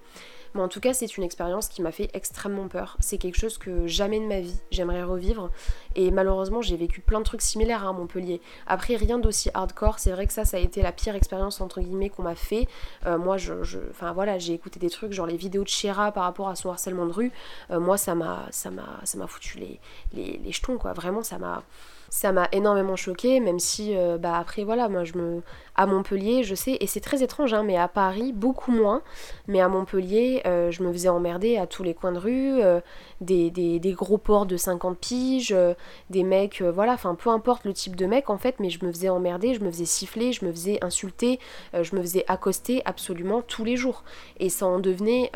Mais 0.53 0.61
en 0.61 0.67
tout 0.67 0.79
cas, 0.79 0.93
c'est 0.93 1.17
une 1.17 1.23
expérience 1.23 1.67
qui 1.67 1.81
m'a 1.81 1.91
fait 1.91 2.09
extrêmement 2.13 2.67
peur. 2.67 2.97
C'est 2.99 3.17
quelque 3.17 3.37
chose 3.37 3.57
que 3.57 3.87
jamais 3.87 4.19
de 4.19 4.25
ma 4.25 4.39
vie 4.39 4.59
j'aimerais 4.71 5.03
revivre. 5.03 5.49
Et 5.95 6.11
malheureusement, 6.11 6.61
j'ai 6.61 6.77
vécu 6.77 7.01
plein 7.01 7.19
de 7.19 7.25
trucs 7.25 7.41
similaires 7.41 7.87
à 7.87 7.93
Montpellier. 7.93 8.41
Après, 8.65 8.95
rien 8.95 9.19
d'aussi 9.19 9.49
hardcore. 9.53 9.99
C'est 9.99 10.11
vrai 10.11 10.27
que 10.27 10.33
ça, 10.33 10.45
ça 10.45 10.57
a 10.57 10.59
été 10.59 10.81
la 10.81 10.91
pire 10.91 11.15
expérience 11.15 11.61
entre 11.61 11.81
guillemets 11.81 12.09
qu'on 12.09 12.23
m'a 12.23 12.35
fait. 12.35 12.67
Euh, 13.05 13.17
moi, 13.17 13.37
je, 13.37 13.53
enfin 13.89 14.13
voilà, 14.13 14.37
j'ai 14.39 14.53
écouté 14.53 14.79
des 14.79 14.89
trucs 14.89 15.13
genre 15.13 15.27
les 15.27 15.37
vidéos 15.37 15.63
de 15.63 15.69
Shira 15.69 16.11
par 16.11 16.23
rapport 16.23 16.49
à 16.49 16.55
son 16.55 16.69
harcèlement 16.69 17.05
de 17.05 17.13
rue. 17.13 17.31
Euh, 17.71 17.79
moi, 17.79 17.97
ça 17.97 18.15
m'a, 18.15 18.47
ça 18.51 18.71
m'a, 18.71 18.99
ça 19.03 19.17
m'a 19.17 19.27
foutu 19.27 19.57
les, 19.57 19.79
les, 20.13 20.37
les 20.43 20.51
jetons 20.51 20.77
quoi. 20.77 20.93
Vraiment, 20.93 21.23
ça 21.23 21.37
m'a 21.37 21.63
Ça 22.09 22.31
m'a 22.31 22.47
énormément 22.53 22.95
choquée, 22.95 23.41
même 23.41 23.59
si, 23.59 23.93
euh, 23.93 24.17
bah 24.17 24.37
après 24.37 24.63
voilà, 24.63 24.87
moi 24.87 25.03
je 25.03 25.17
me, 25.17 25.41
à 25.77 25.85
Montpellier, 25.85 26.43
je 26.43 26.55
sais, 26.55 26.77
et 26.79 26.87
c'est 26.87 26.99
très 26.99 27.21
étrange, 27.21 27.53
hein, 27.53 27.63
mais 27.63 27.77
à 27.77 27.87
Paris, 27.87 28.33
beaucoup 28.33 28.71
moins. 28.71 29.03
Mais 29.47 29.61
à 29.61 29.67
Montpellier, 29.69 30.41
euh, 30.45 30.71
je 30.71 30.81
me 30.83 30.91
faisais 30.91 31.07
emmerder 31.07 31.57
à 31.57 31.67
tous 31.67 31.83
les 31.83 31.93
coins 31.93 32.11
de 32.11 32.17
rue, 32.17 32.61
euh, 32.61 32.81
des, 33.21 33.79
gros 33.95 34.17
ports 34.17 34.47
de 34.47 34.57
50 34.57 34.97
piges, 34.97 35.53
euh, 35.53 35.75
des 36.09 36.23
mecs, 36.23 36.61
voilà, 36.61 36.93
enfin 36.93 37.15
peu 37.15 37.29
importe 37.29 37.63
le 37.65 37.73
type 37.73 37.95
de 37.95 38.07
mec 38.07 38.29
en 38.29 38.37
fait, 38.37 38.55
mais 38.59 38.69
je 38.69 38.83
me 38.83 38.91
faisais 38.91 39.09
emmerder, 39.09 39.53
je 39.53 39.61
me 39.61 39.71
faisais 39.71 39.85
siffler, 39.85 40.33
je 40.33 40.45
me 40.45 40.51
faisais 40.51 40.83
insulter, 40.83 41.39
je 41.73 41.95
me 41.95 42.01
faisais 42.01 42.25
accoster 42.27 42.81
absolument 42.85 43.41
tous 43.41 43.63
les 43.63 43.77
jours. 43.77 44.03
Et 44.39 44.49
ça 44.49 44.65
en 44.65 44.79
devenait 44.79 45.31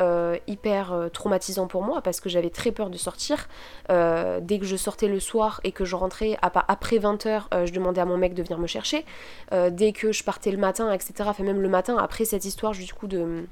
hyper 0.47 1.09
traumatisant 1.13 1.67
pour 1.67 1.83
moi 1.83 2.01
parce 2.01 2.19
que 2.19 2.29
j'avais 2.29 2.49
très 2.49 2.71
peur 2.71 2.89
de 2.89 2.97
sortir. 2.97 3.47
dès 3.89 4.59
que 4.59 4.65
je 4.65 4.75
sortais 4.75 5.07
le 5.07 5.19
soir 5.19 5.61
et 5.63 5.71
que 5.71 5.85
je 5.85 5.95
rentrais 5.95 6.37
après 6.41 6.97
20h, 6.97 7.65
je 7.65 7.71
demandais 7.71 8.01
à 8.01 8.05
mon 8.05 8.17
mec 8.17 8.33
de 8.33 8.43
venir 8.43 8.59
me 8.59 8.67
chercher. 8.67 9.05
dès 9.51 9.91
que 9.91 10.11
je 10.11 10.23
le 10.45 10.57
matin, 10.57 10.91
etc. 10.91 11.13
Enfin, 11.25 11.43
même 11.43 11.61
le 11.61 11.69
matin, 11.69 11.97
après 11.97 12.25
cette 12.25 12.45
histoire, 12.45 12.71
du 12.71 12.93
coup, 12.93 13.07
de, 13.07 13.45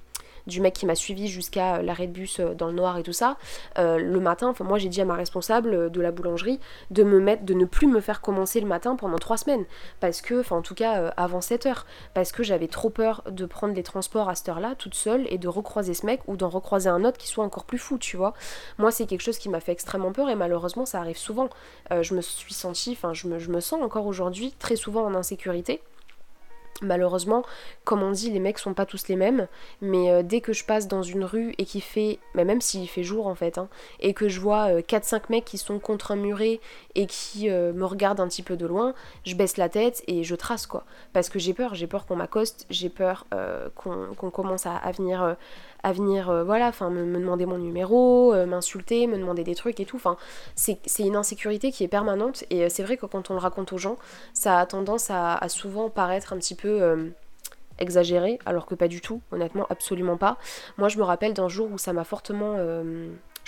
du 0.50 0.62
mec 0.62 0.74
qui 0.74 0.86
m'a 0.86 0.96
suivi 0.96 1.28
jusqu'à 1.28 1.82
l'arrêt 1.82 2.08
de 2.08 2.12
bus 2.12 2.40
euh, 2.40 2.54
dans 2.54 2.68
le 2.68 2.74
noir 2.74 2.98
et 2.98 3.04
tout 3.04 3.14
ça, 3.14 3.38
euh, 3.78 3.98
le 3.98 4.20
matin, 4.20 4.48
enfin 4.50 4.66
moi 4.66 4.78
j'ai 4.78 4.90
dit 4.90 5.02
à 5.02 5.06
ma 5.06 5.16
responsable 5.16 5.74
euh, 5.74 5.90
de 5.90 6.02
la 6.02 6.12
boulangerie 6.12 6.60
de 6.92 7.04
me 7.04 7.20
mettre, 7.20 7.44
de 7.44 7.54
ne 7.54 7.66
plus 7.66 7.88
me 7.88 8.02
faire 8.02 8.22
commencer 8.22 8.60
le 8.60 8.68
matin 8.68 8.96
pendant 8.96 9.18
trois 9.18 9.38
semaines, 9.38 9.66
parce 10.00 10.22
que, 10.22 10.42
enfin 10.42 10.58
en 10.58 10.62
tout 10.62 10.76
cas 10.76 11.14
avant 11.18 11.42
7 11.42 11.66
heures, 11.68 11.86
parce 12.14 12.32
que 12.32 12.44
j'avais 12.44 12.68
trop 12.68 12.90
peur 12.90 13.24
de 13.30 13.46
prendre 13.46 13.74
les 13.74 13.84
transports 13.84 14.30
à 14.30 14.36
cette 14.36 14.50
heure-là 14.50 14.76
toute 14.76 14.96
seule 14.96 15.26
et 15.30 15.38
de 15.38 15.48
recroiser 15.48 15.94
ce 15.94 16.06
mec 16.06 16.22
ou 16.28 16.36
d'en 16.36 16.50
recroiser 16.50 16.90
un 16.90 17.06
autre 17.06 17.18
qui 17.18 17.28
soit 17.28 17.44
encore 17.44 17.66
plus 17.66 17.78
fou, 17.78 17.98
tu 17.98 18.18
vois. 18.18 18.34
Moi 18.78 18.92
c'est 18.92 19.06
quelque 19.06 19.22
chose 19.22 19.38
qui 19.38 19.50
m'a 19.50 19.60
fait 19.60 19.72
extrêmement 19.72 20.12
peur 20.12 20.30
et 20.30 20.36
malheureusement 20.36 20.86
ça 20.86 21.00
arrive 21.00 21.18
souvent. 21.18 21.50
je 22.02 22.14
me 22.14 22.22
suis 22.22 22.54
sentie, 22.54 22.92
enfin 22.92 23.14
je 23.14 23.28
me, 23.28 23.40
je 23.40 23.52
me 23.52 23.60
sens 23.60 23.82
encore 23.82 24.08
aujourd'hui 24.08 24.54
très 24.58 24.76
souvent 24.76 25.06
en 25.06 25.14
insécurité. 25.14 25.82
Malheureusement, 26.82 27.44
comme 27.84 28.04
on 28.04 28.12
dit, 28.12 28.30
les 28.30 28.40
mecs 28.40 28.58
sont 28.58 28.74
pas 28.74 28.86
tous 28.86 29.10
les 29.10 29.18
mêmes, 29.18 29.48
mais 29.82 30.10
euh, 30.10 30.24
dès 30.24 30.40
que 30.40 30.54
je 30.54 30.64
passe 30.64 30.88
dans 30.88 31.04
une 31.04 31.26
rue 31.26 31.54
et 31.58 31.66
qu'il 31.66 31.82
fait, 31.82 32.20
mais 32.36 32.46
même 32.46 32.62
s'il 32.62 32.88
fait 32.88 33.04
jour 33.04 33.28
en 33.28 33.36
fait, 33.36 33.58
hein, 33.58 33.68
et 34.00 34.14
que 34.14 34.30
je 34.30 34.40
vois 34.40 34.72
4-5 34.72 35.16
euh, 35.16 35.20
mecs 35.30 35.46
qui 35.46 35.58
sont 35.58 35.80
contre 35.80 36.12
un 36.12 36.16
muret 36.16 36.62
et 36.96 37.06
qui 37.06 37.50
euh, 37.50 37.74
me 37.74 37.86
regardent 37.86 38.22
un 38.22 38.30
petit 38.30 38.44
peu 38.44 38.56
de 38.56 38.66
loin, 38.66 38.94
je 39.26 39.36
baisse 39.36 39.58
la 39.58 39.68
tête 39.68 40.04
et 40.08 40.24
je 40.24 40.36
trace 40.36 40.68
quoi. 40.68 40.86
Parce 41.12 41.28
que 41.28 41.38
j'ai 41.38 41.54
peur, 41.54 41.76
j'ai 41.76 41.88
peur 41.88 42.06
qu'on 42.06 42.16
m'accoste, 42.16 42.66
j'ai 42.70 42.90
peur 42.90 43.26
qu'on 43.76 44.32
commence 44.32 44.66
à 44.66 44.92
venir 44.92 45.36
à 45.84 45.92
venir, 45.92 46.30
euh, 46.30 46.44
voilà, 46.44 46.68
enfin, 46.68 46.90
me, 46.90 47.20
demander 47.20 47.46
mon 47.46 47.58
numéro, 47.58 48.34
euh, 48.34 48.46
m'insulter, 48.46 49.08
me 49.08 49.18
demander 49.18 49.44
des 49.44 49.56
trucs 49.56 49.80
et 49.80 49.86
tout. 49.86 50.00
C'est 50.56 50.80
une 51.00 51.16
insécurité 51.16 51.72
qui 51.72 51.84
est 51.84 51.88
permanente 51.88 52.44
et 52.50 52.66
euh, 52.66 52.70
c'est 52.70 52.84
vrai 52.84 52.98
que 52.98 53.06
quand 53.06 53.30
on 53.30 53.34
le 53.34 53.40
raconte 53.40 53.74
aux 53.74 53.78
gens, 53.78 53.98
ça 54.34 54.60
a 54.60 54.66
tendance 54.66 55.10
à, 55.10 55.40
souvent 55.48 55.90
paraître 55.90 56.34
un 56.34 56.38
petit 56.38 56.56
peu 56.56 57.12
exagéré, 57.80 58.40
alors 58.46 58.66
que 58.66 58.76
pas 58.76 58.88
du 58.88 59.02
tout, 59.02 59.22
honnêtement, 59.32 59.66
absolument 59.70 60.18
pas. 60.18 60.38
Moi, 60.78 60.90
je 60.90 60.98
me 60.98 61.04
rappelle 61.04 61.34
d'un 61.34 61.48
jour 61.48 61.70
où 61.72 61.78
ça 61.78 61.94
m'a 61.94 62.04
fortement 62.04 62.58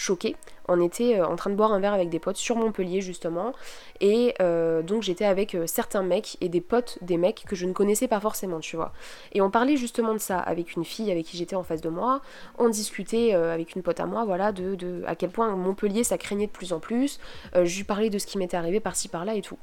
choquée. 0.01 0.36
On 0.67 0.81
était 0.81 1.20
euh, 1.20 1.25
en 1.25 1.36
train 1.36 1.50
de 1.50 1.55
boire 1.55 1.72
un 1.74 1.79
verre 1.79 1.93
avec 1.93 2.10
des 2.10 2.20
potes 2.20 2.38
sur 2.38 2.55
Montpellier 2.55 3.01
justement. 3.01 3.53
Et 4.00 4.34
euh, 4.41 4.81
donc 4.81 5.03
j'étais 5.03 5.25
avec 5.25 5.53
euh, 5.53 5.67
certains 5.67 6.01
mecs 6.01 6.38
et 6.41 6.50
des 6.50 6.62
potes 6.62 6.98
des 7.01 7.17
mecs 7.17 7.43
que 7.48 7.55
je 7.55 7.65
ne 7.65 7.74
connaissais 7.74 8.08
pas 8.08 8.20
forcément, 8.20 8.60
tu 8.60 8.75
vois. 8.75 8.93
Et 9.34 9.41
on 9.41 9.51
parlait 9.51 9.77
justement 9.77 10.13
de 10.13 10.20
ça 10.20 10.39
avec 10.39 10.75
une 10.75 10.86
fille 10.86 11.12
avec 11.12 11.25
qui 11.25 11.38
j'étais 11.38 11.55
en 11.55 11.63
face 11.63 11.81
de 11.81 11.89
moi. 11.89 12.22
On 12.58 12.70
discutait 12.70 13.34
avec 13.34 13.75
une 13.75 13.84
pote 13.84 14.00
à 14.00 14.05
moi, 14.05 14.25
voilà, 14.25 14.51
de, 14.51 14.75
de 14.75 15.03
à 15.05 15.15
quel 15.15 15.29
point 15.29 15.55
Montpellier 15.55 16.03
ça 16.03 16.17
craignait 16.17 16.48
de 16.48 16.51
plus 16.51 16.74
en 16.74 16.79
plus. 16.79 17.20
je 17.53 17.77
lui 17.77 17.84
parlais 17.84 18.10
de 18.10 18.17
ce 18.17 18.25
qui 18.25 18.38
m'était 18.38 18.58
arrivé 18.58 18.79
par-ci 18.79 19.08
par-là 19.08 19.36
et 19.36 19.41
tout. 19.41 19.58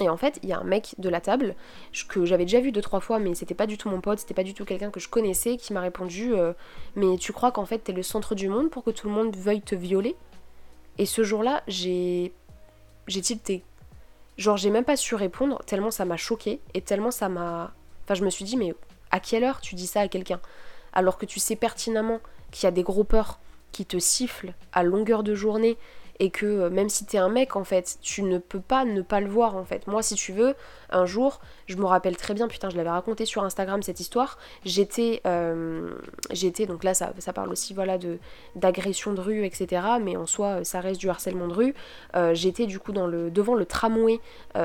Et 0.00 0.08
en 0.08 0.16
fait, 0.16 0.40
il 0.42 0.48
y 0.48 0.52
a 0.52 0.58
un 0.58 0.64
mec 0.64 0.94
de 0.98 1.08
la 1.08 1.20
table 1.20 1.54
que 2.08 2.24
j'avais 2.24 2.44
déjà 2.44 2.60
vu 2.60 2.72
deux 2.72 2.82
trois 2.82 3.00
fois, 3.00 3.20
mais 3.20 3.34
c'était 3.34 3.54
pas 3.54 3.66
du 3.66 3.78
tout 3.78 3.88
mon 3.88 4.00
pote, 4.00 4.18
c'était 4.18 4.34
pas 4.34 4.42
du 4.42 4.52
tout 4.52 4.64
quelqu'un 4.64 4.90
que 4.90 4.98
je 4.98 5.08
connaissais, 5.08 5.56
qui 5.56 5.72
m'a 5.72 5.80
répondu 5.80 6.34
euh, 6.34 6.52
Mais 6.96 7.16
tu 7.16 7.32
crois 7.32 7.52
qu'en 7.52 7.64
fait 7.64 7.78
t'es 7.78 7.92
le 7.92 8.02
centre 8.02 8.34
du 8.34 8.48
monde 8.48 8.70
pour 8.70 8.82
que 8.82 8.90
tout 8.90 9.06
le 9.06 9.14
monde 9.14 9.36
veuille 9.36 9.62
te 9.62 9.76
violer? 9.76 10.16
Et 10.98 11.06
ce 11.06 11.22
jour-là, 11.22 11.62
j'ai. 11.68 12.32
J'ai 13.06 13.20
tilté. 13.20 13.62
Genre, 14.36 14.56
j'ai 14.56 14.70
même 14.70 14.84
pas 14.84 14.96
su 14.96 15.14
répondre, 15.14 15.62
tellement 15.66 15.90
ça 15.90 16.04
m'a 16.04 16.16
choqué 16.16 16.60
et 16.72 16.80
tellement 16.80 17.10
ça 17.12 17.28
m'a. 17.28 17.72
Enfin, 18.04 18.14
je 18.14 18.24
me 18.24 18.30
suis 18.30 18.44
dit 18.44 18.56
Mais 18.56 18.74
à 19.12 19.20
quelle 19.20 19.44
heure 19.44 19.60
tu 19.60 19.76
dis 19.76 19.86
ça 19.86 20.00
à 20.00 20.08
quelqu'un? 20.08 20.40
Alors 20.92 21.18
que 21.18 21.26
tu 21.26 21.38
sais 21.38 21.54
pertinemment 21.54 22.20
qu'il 22.50 22.64
y 22.64 22.66
a 22.66 22.72
des 22.72 22.82
gros 22.82 23.04
peurs 23.04 23.38
qui 23.70 23.86
te 23.86 23.98
sifflent 23.98 24.54
à 24.72 24.82
longueur 24.82 25.22
de 25.22 25.34
journée 25.34 25.76
et 26.20 26.30
que 26.30 26.46
euh, 26.46 26.70
même 26.70 26.88
si 26.88 27.04
t'es 27.06 27.18
un 27.18 27.28
mec 27.28 27.56
en 27.56 27.64
fait, 27.64 27.98
tu 28.00 28.22
ne 28.22 28.38
peux 28.38 28.60
pas 28.60 28.84
ne 28.84 29.02
pas 29.02 29.20
le 29.20 29.28
voir 29.28 29.56
en 29.56 29.64
fait. 29.64 29.86
Moi 29.86 30.02
si 30.02 30.14
tu 30.14 30.32
veux, 30.32 30.54
un 30.90 31.06
jour, 31.06 31.40
je 31.66 31.76
me 31.76 31.84
rappelle 31.84 32.16
très 32.16 32.34
bien, 32.34 32.48
putain 32.48 32.70
je 32.70 32.76
l'avais 32.76 32.90
raconté 32.90 33.24
sur 33.24 33.42
Instagram 33.42 33.82
cette 33.82 34.00
histoire, 34.00 34.38
j'étais, 34.64 35.20
euh, 35.26 35.90
j'étais, 36.30 36.66
donc 36.66 36.84
là 36.84 36.94
ça, 36.94 37.12
parle 37.34 37.50
aussi 37.50 37.74
voilà 37.74 37.98
de 37.98 38.18
d'agression 38.54 39.12
de 39.12 39.20
rue 39.20 39.44
etc, 39.44 39.82
mais 40.00 40.16
en 40.16 40.26
soi 40.26 40.62
ça 40.64 40.80
reste 40.80 41.00
du 41.00 41.08
harcèlement 41.08 41.48
de 41.48 41.54
rue, 41.54 41.74
euh, 42.14 42.34
j'étais 42.34 42.66
du 42.66 42.78
coup 42.78 42.92
dans 42.92 43.06
le, 43.06 43.30
devant 43.30 43.54
le 43.54 43.66
tramway 43.66 44.20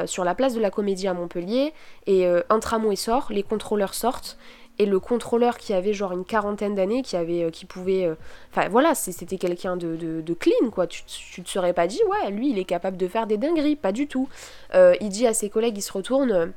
sur 0.05 0.23
la 0.23 0.35
place 0.35 0.53
de 0.53 0.59
la 0.59 0.69
Comédie 0.69 1.07
à 1.07 1.13
Montpellier 1.13 1.73
et 2.05 2.27
un 2.27 2.59
tramway 2.59 2.95
sort, 2.95 3.27
les 3.31 3.43
contrôleurs 3.43 3.93
sortent 3.93 4.37
et 4.79 4.85
le 4.85 4.99
contrôleur 4.99 5.57
qui 5.57 5.73
avait 5.73 5.93
genre 5.93 6.13
une 6.13 6.23
quarantaine 6.23 6.73
d'années, 6.73 7.03
qui 7.03 7.17
avait, 7.17 7.43
euh, 7.43 7.51
qui 7.51 7.65
pouvait, 7.65 8.05
euh, 8.05 8.15
enfin 8.51 8.69
voilà, 8.69 8.95
c'était 8.95 9.37
quelqu'un 9.37 9.75
de, 9.75 10.33
clean 10.39 10.69
quoi. 10.71 10.87
Tu, 10.87 11.03
tu 11.03 11.43
te 11.43 11.49
serais 11.49 11.73
pas 11.73 11.85
dit 11.85 11.99
ouais, 12.09 12.31
lui 12.31 12.49
il 12.49 12.57
est 12.57 12.63
capable 12.63 12.95
de 12.95 13.07
faire 13.07 13.27
des 13.27 13.37
dingueries, 13.37 13.75
pas 13.75 13.91
du 13.91 14.07
tout. 14.07 14.29
Euh, 14.73 14.95
il 15.01 15.09
dit 15.09 15.27
à 15.27 15.33
ses 15.33 15.49
collègues, 15.49 15.77
il 15.77 15.81
se 15.81 15.91
retourne. 15.91 16.53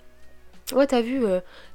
Ouais, 0.73 0.87
t'as 0.87 1.01
vu, 1.03 1.25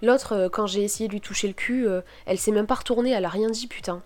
l'autre, 0.02 0.48
quand 0.52 0.66
j'ai 0.66 0.82
essayé 0.82 1.08
de 1.08 1.14
lui 1.14 1.22
toucher 1.22 1.48
le 1.48 1.54
cul, 1.54 1.88
elle 2.26 2.38
s'est 2.38 2.54
même 2.54 2.66
pas 2.66 2.76
retournée, 2.76 3.12
elle 3.12 3.26
a 3.26 3.30
rien 3.30 3.50
dit, 3.50 3.68
putain. 3.68 4.02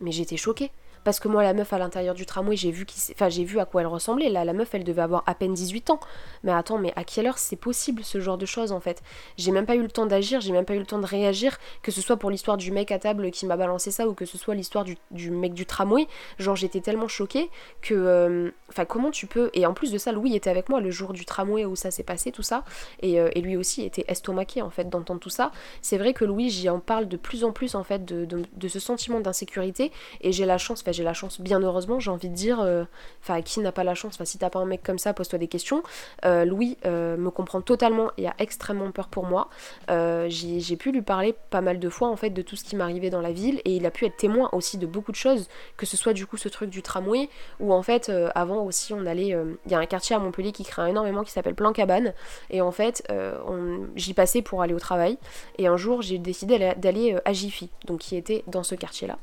Mais 0.00 0.10
j'étais 0.10 0.36
choquée. 0.36 0.72
Parce 1.08 1.20
que 1.20 1.28
moi, 1.28 1.42
la 1.42 1.54
meuf 1.54 1.72
à 1.72 1.78
l'intérieur 1.78 2.14
du 2.14 2.26
tramway, 2.26 2.54
j'ai 2.54 2.70
vu, 2.70 2.84
qui 2.84 3.00
enfin, 3.12 3.30
j'ai 3.30 3.42
vu 3.42 3.58
à 3.58 3.64
quoi 3.64 3.80
elle 3.80 3.86
ressemblait. 3.86 4.28
Là, 4.28 4.44
la 4.44 4.52
meuf, 4.52 4.74
elle 4.74 4.84
devait 4.84 5.00
avoir 5.00 5.22
à 5.24 5.34
peine 5.34 5.54
18 5.54 5.88
ans. 5.88 6.00
Mais 6.42 6.52
attends, 6.52 6.76
mais 6.76 6.92
à 6.96 7.04
quelle 7.04 7.26
heure 7.26 7.38
c'est 7.38 7.56
possible 7.56 8.04
ce 8.04 8.20
genre 8.20 8.36
de 8.36 8.44
choses 8.44 8.72
en 8.72 8.80
fait? 8.80 9.02
J'ai 9.38 9.50
même 9.50 9.64
pas 9.64 9.74
eu 9.74 9.80
le 9.80 9.88
temps 9.88 10.04
d'agir, 10.04 10.42
j'ai 10.42 10.52
même 10.52 10.66
pas 10.66 10.74
eu 10.74 10.78
le 10.78 10.84
temps 10.84 10.98
de 10.98 11.06
réagir, 11.06 11.56
que 11.80 11.90
ce 11.90 12.02
soit 12.02 12.18
pour 12.18 12.30
l'histoire 12.30 12.58
du 12.58 12.72
mec 12.72 12.92
à 12.92 12.98
table 12.98 13.30
qui 13.30 13.46
m'a 13.46 13.56
balancé 13.56 13.90
ça 13.90 14.06
ou 14.06 14.12
que 14.12 14.26
ce 14.26 14.36
soit 14.36 14.54
l'histoire 14.54 14.84
du, 14.84 15.30
mec 15.30 15.54
du 15.54 15.64
tramway. 15.64 16.06
Genre, 16.38 16.56
j'étais 16.56 16.82
tellement 16.82 17.08
choquée 17.08 17.48
que. 17.80 17.94
Euh, 17.94 18.50
enfin, 18.68 18.84
comment 18.84 19.10
tu 19.10 19.26
peux. 19.26 19.48
Et 19.54 19.64
en 19.64 19.72
plus 19.72 19.90
de 19.90 19.96
ça, 19.96 20.12
Louis 20.12 20.36
était 20.36 20.50
avec 20.50 20.68
moi 20.68 20.82
le 20.82 20.90
jour 20.90 21.14
du 21.14 21.24
tramway 21.24 21.64
où 21.64 21.74
ça 21.74 21.90
s'est 21.90 22.02
passé, 22.02 22.32
tout 22.32 22.42
ça. 22.42 22.64
Et, 23.00 23.18
euh, 23.18 23.30
lui 23.34 23.56
aussi 23.56 23.82
était 23.82 24.04
estomaqué 24.08 24.60
en 24.60 24.68
fait 24.68 24.90
d'entendre 24.90 25.20
tout 25.20 25.30
ça. 25.30 25.52
C'est 25.80 25.96
vrai 25.96 26.12
que 26.12 26.26
Louis, 26.26 26.50
j'y 26.50 26.68
en 26.68 26.80
parle 26.80 27.08
de 27.08 27.16
plus 27.16 27.44
en 27.44 27.52
plus 27.52 27.76
en 27.76 27.82
fait 27.82 28.04
de, 28.04 28.68
ce 28.68 28.78
sentiment 28.78 29.20
d'insécurité. 29.20 29.90
Et 30.20 30.32
j'ai 30.32 30.44
la 30.44 30.58
chance, 30.58 30.82
enfin, 30.82 30.97
j'ai 30.98 31.04
la 31.04 31.14
chance, 31.14 31.40
bien 31.40 31.60
heureusement, 31.60 32.00
j'ai 32.00 32.10
envie 32.10 32.28
de 32.28 32.34
dire, 32.34 32.60
euh, 32.60 32.84
enfin, 33.22 33.40
qui 33.40 33.60
n'a 33.60 33.70
pas 33.70 33.84
la 33.84 33.94
chance, 33.94 34.18
si 34.24 34.36
t'as 34.36 34.50
pas 34.50 34.58
un 34.58 34.64
mec 34.64 34.82
comme 34.82 34.98
ça, 34.98 35.14
pose-toi 35.14 35.38
des 35.38 35.46
questions. 35.46 35.84
Euh, 36.24 36.44
Louis 36.44 36.76
euh, 36.86 37.16
me 37.16 37.30
comprend 37.30 37.60
totalement 37.60 38.10
et 38.18 38.26
a 38.26 38.34
extrêmement 38.40 38.90
peur 38.90 39.06
pour 39.06 39.24
moi. 39.24 39.48
j'ai 39.88 40.76
pu 40.76 40.90
lui 40.90 41.02
parler 41.02 41.34
pas 41.50 41.60
mal 41.60 41.78
de 41.78 41.88
fois, 41.88 42.08
en 42.08 42.16
fait, 42.16 42.30
de 42.30 42.42
tout 42.42 42.56
ce 42.56 42.64
qui 42.64 42.74
m'arrivait 42.74 43.10
dans 43.10 43.20
la 43.20 43.30
ville, 43.30 43.60
et 43.64 43.76
il 43.76 43.86
a 43.86 43.92
pu 43.92 44.06
être 44.06 44.16
témoin 44.16 44.48
aussi 44.52 44.76
de 44.76 44.86
beaucoup 44.86 45.12
de 45.12 45.16
choses, 45.16 45.48
que 45.76 45.86
ce 45.86 45.96
soit 45.96 46.12
du 46.12 46.26
coup 46.26 46.36
ce 46.36 46.48
truc 46.48 46.68
du 46.68 46.82
tramway, 46.82 47.28
ou 47.60 47.72
en 47.72 47.82
fait, 47.82 48.10
avant 48.34 48.64
aussi, 48.64 48.92
on 48.92 49.06
allait, 49.06 49.36
il 49.66 49.70
y 49.70 49.74
a 49.74 49.78
un 49.78 49.86
quartier 49.86 50.16
à 50.16 50.18
Montpellier 50.18 50.50
qui 50.50 50.64
craint 50.64 50.86
énormément, 50.86 51.22
qui 51.22 51.30
s'appelle 51.30 51.54
Plan 51.54 51.72
Cabane, 51.72 52.12
et 52.50 52.60
en 52.60 52.72
fait, 52.72 53.06
j'y 53.94 54.14
passais 54.14 54.42
pour 54.42 54.62
aller 54.62 54.74
au 54.74 54.80
travail, 54.80 55.16
et 55.58 55.68
un 55.68 55.76
jour, 55.76 56.02
j'ai 56.02 56.18
décidé 56.18 56.74
d'aller 56.76 57.16
à 57.24 57.32
Jiffy, 57.32 57.70
donc 57.86 58.00
qui 58.00 58.16
était 58.16 58.42
dans 58.48 58.64
ce 58.64 58.74
quartier-là. 58.74 59.16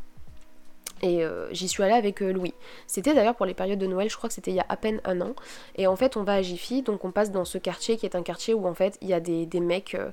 Et 1.01 1.23
euh, 1.23 1.51
j'y 1.51 1.67
suis 1.67 1.83
allée 1.83 1.93
avec 1.93 2.21
euh, 2.21 2.31
Louis. 2.31 2.53
C'était 2.87 3.13
d'ailleurs 3.13 3.35
pour 3.35 3.45
les 3.45 3.53
périodes 3.53 3.79
de 3.79 3.87
Noël, 3.87 4.09
je 4.09 4.15
crois 4.15 4.29
que 4.29 4.33
c'était 4.33 4.51
il 4.51 4.55
y 4.55 4.61
a 4.61 4.65
à 4.69 4.77
peine 4.77 5.01
un 5.03 5.21
an. 5.21 5.33
Et 5.75 5.87
en 5.87 5.95
fait, 5.95 6.17
on 6.17 6.23
va 6.23 6.35
à 6.35 6.41
Jiffy, 6.41 6.81
donc 6.81 7.03
on 7.03 7.11
passe 7.11 7.31
dans 7.31 7.45
ce 7.45 7.57
quartier 7.57 7.97
qui 7.97 8.05
est 8.05 8.15
un 8.15 8.23
quartier 8.23 8.53
où 8.53 8.67
en 8.67 8.73
fait 8.73 8.97
il 9.01 9.09
y 9.09 9.13
a 9.13 9.19
des, 9.19 9.47
mecs, 9.59 9.95
euh, 9.95 10.11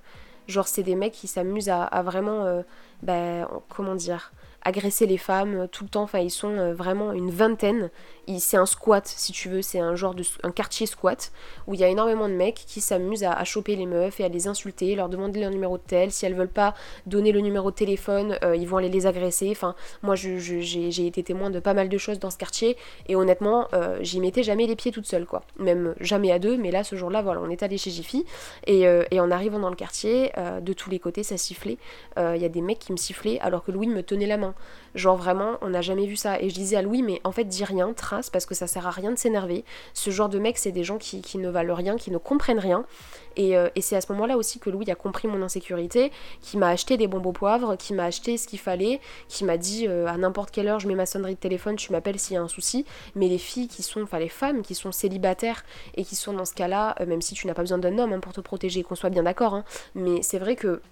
genre 0.49 0.67
c'est 0.67 0.83
des 0.83 0.97
mecs 0.97 1.13
qui 1.13 1.29
s'amusent 1.29 1.71
à, 1.71 2.03
vraiment, 2.03 2.63
ben, 3.03 3.49
comment 3.69 3.95
dire, 3.95 4.33
agresser 4.65 5.07
les 5.07 5.19
femmes 5.19 5.69
tout 5.71 5.85
le 5.85 5.91
temps. 5.91 6.03
Enfin, 6.03 6.19
ils 6.19 6.31
sont 6.31 6.73
vraiment 6.73 7.13
une 7.13 7.31
vingtaine 7.31 7.91
c'est 8.39 8.57
un 8.57 8.67
squat 8.67 9.07
si 9.07 9.33
tu 9.33 9.49
veux, 9.49 9.63
c'est 9.63 9.81
un 9.81 9.95
genre 9.95 10.15
de 10.15 10.23
un 10.43 10.51
quartier 10.51 10.87
squat 10.87 11.33
où 11.67 11.75
il 11.75 11.81
y 11.81 11.85
a 11.85 11.89
énormément 11.89 12.29
de 12.29 12.35
mecs 12.35 12.65
qui 12.67 12.81
s'amusent 12.81 13.25
à, 13.25 13.43
choper 13.45 13.77
les 13.77 13.87
meufs 13.87 14.21
et 14.21 14.25
à 14.25 14.29
les 14.29 14.47
insulter, 14.47 14.95
leur 14.95 15.09
demander 15.09 15.41
leur 15.41 15.51
numéro 15.51 15.79
de 15.79 15.83
tel, 15.87 16.13
si 16.13 16.25
elles 16.27 16.35
veulent 16.35 16.49
pas 16.49 16.75
donner 17.07 17.33
le 17.33 17.41
numéro 17.41 17.71
de 17.71 17.77
téléphone, 17.77 18.39
euh, 18.45 18.57
ils 18.57 18.67
vont 18.67 18.77
aller 18.77 18.89
les 18.89 19.07
agresser. 19.07 19.49
Enfin, 19.51 19.75
moi 20.03 20.15
j'ai 20.15 21.07
été 21.07 21.23
témoin 21.23 21.51
de 21.51 21.61
pas 21.61 21.75
mal 21.75 21.89
de 21.89 21.99
choses 21.99 22.19
dans 22.19 22.31
ce 22.31 22.39
quartier 22.39 22.77
et 23.09 23.17
honnêtement, 23.17 23.69
euh, 23.75 23.99
j'y 24.01 24.21
mettais 24.21 24.43
jamais 24.43 24.67
les 24.67 24.77
pieds 24.77 24.93
toute 24.93 25.07
seule 25.07 25.27
quoi. 25.27 25.43
Même 25.59 25.95
jamais 26.01 26.31
à 26.33 26.39
deux, 26.39 26.57
mais 26.57 26.71
là 26.71 26.85
ce 26.85 26.97
jour-là, 26.97 27.23
voilà, 27.23 27.41
on 27.41 27.51
est 27.51 27.63
allé 27.63 27.79
chez 27.79 27.91
Jiffy 27.91 28.25
et, 28.67 28.87
euh, 28.87 29.05
et 29.11 29.21
en 29.21 29.31
arrivant 29.31 29.59
dans 29.59 29.71
le 29.71 29.77
quartier, 29.77 30.33
de 30.61 30.73
tous 30.73 30.91
les 30.91 30.99
côtés 30.99 31.23
ça 31.23 31.37
sifflait. 31.37 31.79
Il 32.17 32.41
y 32.41 32.45
a 32.45 32.49
des 32.49 32.61
mecs 32.61 32.79
qui 32.79 32.93
me 32.93 32.97
sifflaient 32.97 33.39
alors 33.41 33.65
que 33.65 33.73
Louis 33.73 33.87
me 33.87 34.03
tenait 34.03 34.27
la 34.27 34.37
main. 34.37 34.55
Genre 34.95 35.17
vraiment, 35.17 35.57
on 35.63 35.71
n'a 35.71 35.81
jamais 35.81 36.07
vu 36.07 36.17
ça. 36.17 36.41
Et 36.41 36.51
je 36.51 36.55
disais 36.55 36.77
à 36.77 36.83
Louis, 36.83 37.03
mais 37.03 37.21
en 37.25 37.33
fait 37.33 37.45
dis 37.45 37.65
rien, 37.65 37.93
parce 38.33 38.47
que 38.47 38.55
ça 38.55 38.67
sert 38.67 38.87
à 38.87 38.91
rien 38.91 39.11
de 39.11 39.19
s'énerver. 39.19 39.65
Ce 39.95 40.11
genre 40.11 40.29
de 40.29 40.39
mec, 40.39 40.59
c'est 40.59 40.73
des 40.73 40.85
gens 40.85 40.99
qui, 40.99 41.23
ne 41.39 41.49
valent 41.49 41.75
rien, 41.75 41.97
qui 41.97 42.11
ne 42.11 42.19
comprennent 42.19 42.59
rien. 42.59 42.85
Et, 43.37 43.57
euh, 43.57 43.69
et 43.75 43.81
c'est 43.81 43.97
à 43.97 44.01
ce 44.01 44.13
moment-là 44.13 44.37
aussi 44.37 44.59
que 44.59 44.69
Louis 44.69 44.91
a 44.91 44.95
compris 44.95 45.27
mon 45.27 45.41
insécurité, 45.43 46.13
qui 46.43 46.59
m'a 46.59 46.69
acheté 46.69 46.97
des 46.97 47.07
bonbons 47.07 47.33
poivres, 47.33 47.77
qui 47.77 47.95
m'a 47.95 48.05
acheté 48.05 48.37
ce 48.37 48.47
qu'il 48.47 48.59
fallait, 48.59 49.01
qui 49.29 49.45
m'a 49.45 49.57
dit 49.57 49.89
euh, 49.89 50.07
à 50.07 50.17
n'importe 50.19 50.51
quelle 50.51 50.69
heure 50.69 50.81
je 50.81 50.89
mets 50.89 50.95
ma 50.95 51.07
sonnerie 51.07 51.35
de 51.35 51.41
téléphone, 51.41 51.77
tu 51.77 51.93
m'appelles 51.93 52.19
s'il 52.19 52.35
y 52.35 52.37
a 52.37 52.43
un 52.43 52.49
souci. 52.49 52.85
Mais 53.15 53.29
les 53.29 53.39
filles 53.39 53.69
qui 53.69 53.83
sont, 53.83 54.03
enfin 54.03 54.19
les 54.19 54.29
femmes 54.29 54.63
qui 54.63 54.75
sont 54.75 54.93
célibataires 54.93 55.65
et 55.95 56.05
qui 56.05 56.17
sont 56.17 56.35
dans 56.35 56.45
ce 56.45 56.55
cas-là, 56.55 56.95
euh, 57.01 57.07
même 57.07 57.23
si 57.23 57.35
tu 57.35 57.47
n'as 57.47 57.55
pas 57.55 57.63
besoin 57.63 57.79
d'un 57.79 57.99
homme 57.99 58.13
hein, 58.13 58.21
pour 58.21 58.33
te 58.33 58.41
protéger, 58.41 58.83
qu'on 58.83 58.95
soit 58.95 59.11
bien 59.11 59.23
d'accord, 59.23 59.55
hein, 59.55 59.65
mais 59.95 60.23
c'est 60.23 60.39
vrai 60.39 60.57
que 60.57 60.83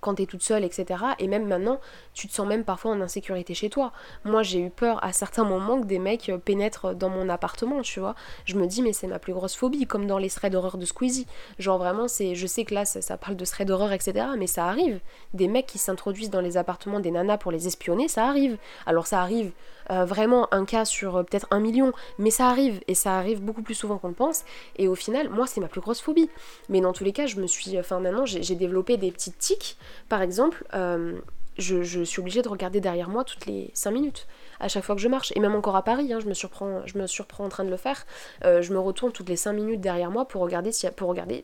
quand 0.00 0.14
t'es 0.14 0.26
toute 0.26 0.42
seule, 0.42 0.64
etc. 0.64 1.02
Et 1.18 1.28
même 1.28 1.46
maintenant, 1.46 1.80
tu 2.14 2.28
te 2.28 2.32
sens 2.32 2.46
même 2.46 2.64
parfois 2.64 2.92
en 2.92 3.00
insécurité 3.00 3.54
chez 3.54 3.70
toi. 3.70 3.92
Moi, 4.24 4.42
j'ai 4.42 4.60
eu 4.60 4.70
peur 4.70 5.02
à 5.04 5.12
certains 5.12 5.44
moments 5.44 5.80
que 5.80 5.86
des 5.86 5.98
mecs 5.98 6.28
euh, 6.28 6.38
pénètrent 6.38 6.94
dans 6.94 7.08
mon 7.08 7.28
appartement, 7.28 7.82
tu 7.82 8.00
vois. 8.00 8.14
Je 8.44 8.56
me 8.56 8.66
dis, 8.66 8.82
mais 8.82 8.92
c'est 8.92 9.06
ma 9.06 9.18
plus 9.18 9.32
grosse 9.32 9.56
phobie, 9.56 9.86
comme 9.86 10.06
dans 10.06 10.18
les 10.18 10.30
threads 10.30 10.52
d'horreur 10.52 10.78
de 10.78 10.84
Squeezie. 10.84 11.26
Genre 11.58 11.78
vraiment, 11.78 12.08
c'est, 12.08 12.34
je 12.34 12.46
sais 12.46 12.64
que 12.64 12.74
là, 12.74 12.84
ça, 12.84 13.16
parle 13.16 13.36
de 13.36 13.44
threads 13.44 13.66
d'horreur, 13.66 13.92
etc. 13.92 14.26
Mais 14.38 14.46
ça 14.46 14.66
arrive. 14.66 15.00
Des 15.34 15.48
mecs 15.48 15.66
qui 15.66 15.78
s'introduisent 15.78 16.30
dans 16.30 16.40
les 16.40 16.56
appartements 16.56 17.00
des 17.00 17.10
nanas 17.10 17.38
pour 17.38 17.52
les 17.52 17.66
espionner, 17.66 18.08
ça 18.08 18.26
arrive. 18.26 18.56
Alors 18.86 19.06
ça 19.06 19.20
arrive 19.20 19.52
euh, 19.90 20.04
vraiment 20.04 20.52
un 20.52 20.64
cas 20.64 20.84
sur 20.84 21.16
euh, 21.16 21.22
peut-être 21.22 21.46
un 21.50 21.60
million, 21.60 21.92
mais 22.18 22.30
ça 22.30 22.48
arrive, 22.48 22.80
et 22.88 22.94
ça 22.94 23.16
arrive 23.16 23.40
beaucoup 23.40 23.62
plus 23.62 23.74
souvent 23.74 23.98
qu'on 23.98 24.08
le 24.08 24.14
pense, 24.14 24.44
et 24.76 24.88
au 24.88 24.96
final, 24.96 25.28
moi, 25.28 25.46
c'est 25.46 25.60
ma 25.60 25.68
plus 25.68 25.80
grosse 25.80 26.00
phobie. 26.00 26.28
Mais 26.68 26.80
dans 26.80 26.92
tous 26.92 27.04
les 27.04 27.12
cas, 27.12 27.26
je 27.26 27.36
me 27.36 27.46
suis, 27.46 27.78
enfin 27.78 28.00
maintenant, 28.00 28.26
j'ai 28.26 28.54
développé 28.54 28.96
des 28.96 29.12
petites 29.12 29.38
tics, 29.38 29.76
par 30.08 30.22
exemple, 30.22 30.64
euh, 30.74 31.18
je, 31.58 32.04
suis 32.04 32.20
obligée 32.20 32.42
de 32.42 32.48
regarder 32.48 32.80
derrière 32.80 33.08
moi 33.08 33.24
toutes 33.24 33.46
les 33.46 33.70
5 33.74 33.90
minutes 33.90 34.26
à 34.60 34.68
chaque 34.68 34.84
fois 34.84 34.94
que 34.94 35.00
je 35.00 35.08
marche. 35.08 35.32
Et 35.36 35.40
même 35.40 35.54
encore 35.54 35.76
à 35.76 35.82
Paris 35.82 36.12
hein, 36.12 36.20
je 36.20 36.26
me 36.26 36.34
surprends 36.34 36.82
je 36.86 36.98
me 36.98 37.06
surprends 37.06 37.46
en 37.46 37.48
train 37.48 37.64
de 37.64 37.70
le 37.70 37.76
faire. 37.76 38.06
Je 38.42 38.72
me 38.72 38.78
retourne 38.78 39.12
toutes 39.12 39.28
les 39.28 39.36
5 39.36 39.54
minutes 39.54 39.80
derrière 39.80 40.10
moi 40.10 40.28
pour 40.28 40.42
regarder 40.42 40.70
s'il 40.70 40.88
y 40.88 40.92
a 40.92 40.94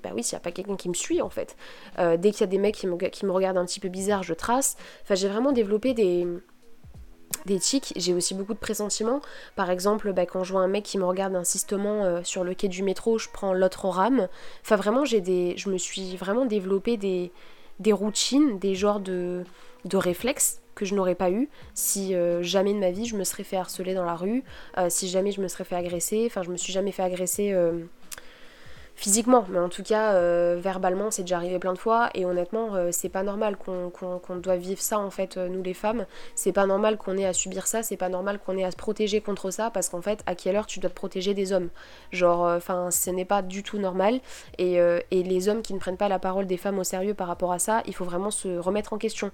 bah 0.02 0.10
oui 0.14 0.22
s'il 0.22 0.36
n'y 0.36 0.40
a 0.40 0.40
pas 0.40 0.52
quelqu'un 0.52 0.76
qui 0.76 0.90
me 0.90 0.94
suit 0.94 1.22
en 1.22 1.30
fait. 1.30 1.56
Dès 1.98 2.30
qu'il 2.30 2.40
y 2.42 2.44
a 2.44 2.46
des 2.46 2.58
mecs 2.58 2.74
qui 2.74 2.86
me, 2.86 3.32
regardent 3.32 3.56
un 3.58 3.64
petit 3.64 3.80
peu 3.80 3.88
bizarre 3.88 4.22
je 4.22 4.34
trace. 4.34 4.76
Enfin 5.02 5.14
j'ai 5.14 5.28
vraiment 5.28 5.52
développé 5.52 5.94
des 5.94 6.26
des 7.46 7.58
tics, 7.58 7.92
j'ai 7.96 8.14
aussi 8.14 8.34
beaucoup 8.34 8.54
de 8.54 8.58
pressentiments. 8.58 9.20
Par 9.56 9.70
exemple, 9.70 10.12
bah, 10.12 10.26
quand 10.26 10.44
je 10.44 10.52
vois 10.52 10.62
un 10.62 10.68
mec 10.68 10.84
qui 10.84 10.98
me 10.98 11.04
regarde 11.04 11.34
insistement 11.34 12.04
euh, 12.04 12.20
sur 12.24 12.44
le 12.44 12.54
quai 12.54 12.68
du 12.68 12.82
métro, 12.82 13.18
je 13.18 13.28
prends 13.32 13.52
l'autre 13.52 13.86
rame. 13.88 14.28
Enfin, 14.62 14.76
vraiment, 14.76 15.04
j'ai 15.04 15.20
des, 15.20 15.54
je 15.56 15.68
me 15.68 15.78
suis 15.78 16.16
vraiment 16.16 16.44
développé 16.44 16.96
des, 16.96 17.32
des 17.80 17.92
routines, 17.92 18.58
des 18.58 18.74
genres 18.74 19.00
de, 19.00 19.44
de 19.84 19.96
réflexes 19.96 20.60
que 20.74 20.84
je 20.84 20.94
n'aurais 20.94 21.14
pas 21.14 21.30
eu 21.30 21.50
si 21.74 22.14
euh, 22.14 22.42
jamais 22.42 22.72
de 22.72 22.78
ma 22.78 22.90
vie 22.90 23.04
je 23.04 23.16
me 23.16 23.24
serais 23.24 23.44
fait 23.44 23.56
harceler 23.56 23.94
dans 23.94 24.04
la 24.04 24.16
rue, 24.16 24.42
euh, 24.78 24.86
si 24.88 25.08
jamais 25.08 25.30
je 25.30 25.40
me 25.40 25.48
serais 25.48 25.64
fait 25.64 25.76
agresser. 25.76 26.24
Enfin, 26.26 26.42
je 26.42 26.50
me 26.50 26.56
suis 26.56 26.72
jamais 26.72 26.92
fait 26.92 27.02
agresser 27.02 27.52
physiquement, 28.94 29.46
mais 29.48 29.58
en 29.58 29.68
tout 29.68 29.82
cas 29.82 30.14
euh, 30.14 30.58
verbalement 30.60 31.10
c'est 31.10 31.22
déjà 31.22 31.36
arrivé 31.36 31.58
plein 31.58 31.72
de 31.72 31.78
fois 31.78 32.10
et 32.14 32.24
honnêtement 32.24 32.74
euh, 32.74 32.90
c'est 32.92 33.08
pas 33.08 33.22
normal 33.22 33.56
qu'on 33.56 34.36
doit 34.36 34.56
vivre 34.56 34.80
ça 34.80 34.98
en 34.98 35.10
fait 35.10 35.36
euh, 35.36 35.48
nous 35.48 35.62
les 35.62 35.74
femmes, 35.74 36.06
c'est 36.34 36.52
pas 36.52 36.66
normal 36.66 36.98
qu'on 36.98 37.16
ait 37.16 37.26
à 37.26 37.32
subir 37.32 37.66
ça, 37.66 37.82
c'est 37.82 37.96
pas 37.96 38.08
normal 38.08 38.38
qu'on 38.38 38.56
ait 38.58 38.64
à 38.64 38.70
se 38.70 38.76
protéger 38.76 39.20
contre 39.20 39.50
ça 39.50 39.70
parce 39.70 39.88
qu'en 39.88 40.02
fait 40.02 40.22
à 40.26 40.34
quelle 40.34 40.56
heure 40.56 40.66
tu 40.66 40.78
dois 40.78 40.90
te 40.90 40.94
protéger 40.94 41.34
des 41.34 41.52
hommes, 41.52 41.70
genre 42.10 42.42
enfin 42.42 42.90
ce 42.90 43.10
n'est 43.10 43.24
pas 43.24 43.42
du 43.42 43.62
tout 43.62 43.78
normal 43.78 44.20
et, 44.58 44.80
les 45.10 45.48
hommes 45.48 45.62
qui 45.62 45.72
ne 45.72 45.78
prennent 45.78 45.96
pas 45.96 46.08
la 46.08 46.18
parole 46.18 46.46
des 46.46 46.56
femmes 46.56 46.78
au 46.78 46.84
sérieux 46.84 47.14
par 47.14 47.28
rapport 47.28 47.52
à 47.52 47.58
ça, 47.58 47.82
il 47.86 47.94
faut 47.94 48.04
vraiment 48.04 48.30
se 48.30 48.58
remettre 48.58 48.92
en 48.92 48.98
question 48.98 49.30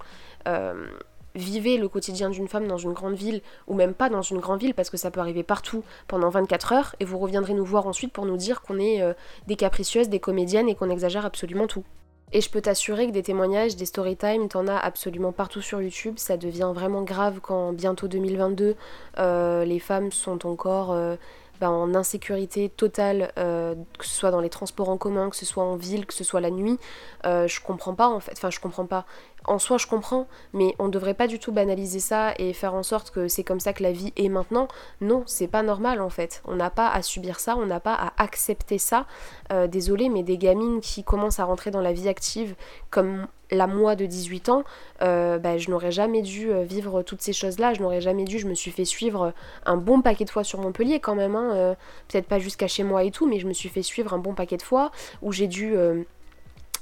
vivez 1.35 1.79
le 1.79 1.89
quotidien 1.89 2.31
d'une 2.31 2.49
femme 2.49 2.67
dans 2.67 2.79
une 2.79 2.93
grande 2.93 3.15
ville, 3.15 3.43
ou 3.67 3.75
même 3.75 3.95
pas 3.95 4.09
dans 4.09 4.23
une 4.23 4.39
grande 4.39 4.61
ville, 4.61 4.75
parce 4.75 4.91
que 4.91 4.97
ça 4.97 5.11
peut 5.11 5.21
arriver 5.21 5.43
partout 5.43 5.85
pendant 6.07 6.31
24 6.31 6.73
heures, 6.73 6.95
et 7.01 7.05
vous 7.05 7.19
reviendrez 7.19 7.55
nous 7.55 7.65
voir 7.65 7.87
ensuite 7.87 8.13
pour 8.13 8.27
nous 8.27 8.37
dire 8.37 8.63
qu'on 8.63 8.79
est 8.79 9.03
euh, 9.03 9.13
des 9.47 9.57
capricieuses, 9.57 10.09
des 10.09 10.21
comédiennes 10.21 10.69
et 10.69 10.75
qu'on 10.75 10.91
exagère 10.91 11.27
absolument 11.27 11.67
tout. 11.67 11.85
Et 12.33 12.43
je 12.43 12.51
peux 12.51 12.61
t'assurer 12.61 13.07
que 13.07 13.13
des 13.13 13.23
témoignages, 13.23 13.77
des 13.77 13.87
story 13.87 14.17
time, 14.17 14.49
t'en 14.49 14.67
as 14.67 14.77
absolument 14.77 15.33
partout 15.33 15.63
sur 15.63 15.81
YouTube. 15.81 16.15
Ça 16.19 16.37
devient 16.37 16.71
vraiment 16.75 17.03
grave 17.03 17.41
quand 17.41 17.73
bientôt 17.73 18.07
2022, 18.07 18.77
euh, 19.19 19.65
les 19.65 19.79
femmes 19.79 20.13
sont 20.13 20.47
encore 20.47 20.93
euh, 20.93 21.17
bah, 21.61 21.71
en 21.71 21.95
insécurité 21.95 22.69
totale, 22.69 23.33
que 23.37 24.05
ce 24.05 24.15
soit 24.15 24.31
dans 24.31 24.41
les 24.41 24.51
transports 24.51 24.89
en 24.89 24.97
commun, 24.97 25.31
que 25.31 25.37
ce 25.37 25.47
soit 25.47 25.65
en 25.65 25.77
ville, 25.77 26.07
que 26.07 26.15
ce 26.15 26.25
soit 26.25 26.41
la 26.41 26.51
nuit. 26.51 26.79
je 27.25 27.61
comprends 27.61 27.95
pas 27.95 28.09
en 28.09 28.21
fait. 28.21 28.33
Enfin, 28.33 28.51
je 28.51 28.61
comprends 28.61 28.87
pas 28.87 29.05
en 29.49 29.59
soi 29.59 29.79
je 29.79 29.87
comprends, 29.87 30.27
mais 30.53 30.75
on 30.79 30.89
devrait 30.89 31.15
pas 31.15 31.27
du 31.27 31.39
tout 31.39 31.53
banaliser 31.53 32.01
ça 32.01 32.35
et 32.39 32.53
faire 32.53 32.75
en 32.75 32.83
sorte 32.83 33.11
que 33.11 33.29
c'est 33.29 33.45
comme 33.45 33.61
ça 33.61 33.73
que 33.73 33.83
la 33.83 33.93
vie 33.93 34.13
est 34.17 34.29
maintenant. 34.29 34.69
Non, 35.01 35.23
c'est 35.27 35.49
pas 35.49 35.63
normal 35.63 36.01
en 36.01 36.11
fait. 36.11 36.43
On 36.45 36.57
n'a 36.57 36.71
pas 36.71 36.89
à 36.89 37.03
subir 37.03 37.41
ça, 37.41 37.57
on 37.57 37.67
n'a 37.67 37.81
pas 37.81 37.95
à 37.95 38.13
accepter 38.23 38.79
ça. 38.79 39.07
Euh, 39.53 39.67
désolé, 39.67 40.09
mais 40.09 40.23
des 40.23 40.39
gamines 40.39 40.81
qui 40.81 41.03
commencent 41.05 41.41
à 41.41 41.45
rentrer 41.45 41.71
dans 41.71 41.81
la 41.81 41.93
vie 41.93 42.09
active 42.09 42.55
comme 42.91 43.27
la 43.51 43.67
moi 43.67 43.97
de 43.97 44.07
18 44.07 44.49
ans, 44.49 44.65
euh, 45.03 45.39
bah, 45.39 45.59
je 45.59 45.71
n'aurais 45.71 45.93
jamais 45.93 46.23
dû 46.23 46.51
euh, 46.51 46.63
vivre 46.63 47.03
toutes 47.03 47.23
ces 47.23 47.33
choses-là, 47.33 47.75
je 47.75 47.81
n'aurais 47.81 48.01
jamais 48.01 48.25
dû, 48.25 48.39
je 48.39 48.47
me 48.47 48.55
suis 48.55 48.71
fait 48.71 48.85
suivre 48.85 49.33
un 49.65 49.77
bon 49.77 50.03
paquet 50.03 50.25
de 50.25 50.31
fois 50.31 50.45
sur 50.45 50.61
Montpellier 50.61 51.01
quand 51.01 51.15
même, 51.15 51.37
hein, 51.37 51.77
peut-être 52.09 52.27
pas 52.27 52.39
jusqu'à 52.39 52.69
chez 52.69 52.85
moi 52.85 53.05
et 53.05 53.11
tout, 53.11 53.29
mais 53.29 53.39
je 53.39 53.47
me 53.47 53.53
suis 53.53 53.69
fait 53.69 53.83
suivre 53.83 54.13
un 54.15 54.19
bon 54.19 54.35
paquet 54.35 54.57
de 54.57 54.63
fois 54.63 54.91
où 55.23 55.33
j'ai 55.33 55.47
dû 55.47 55.75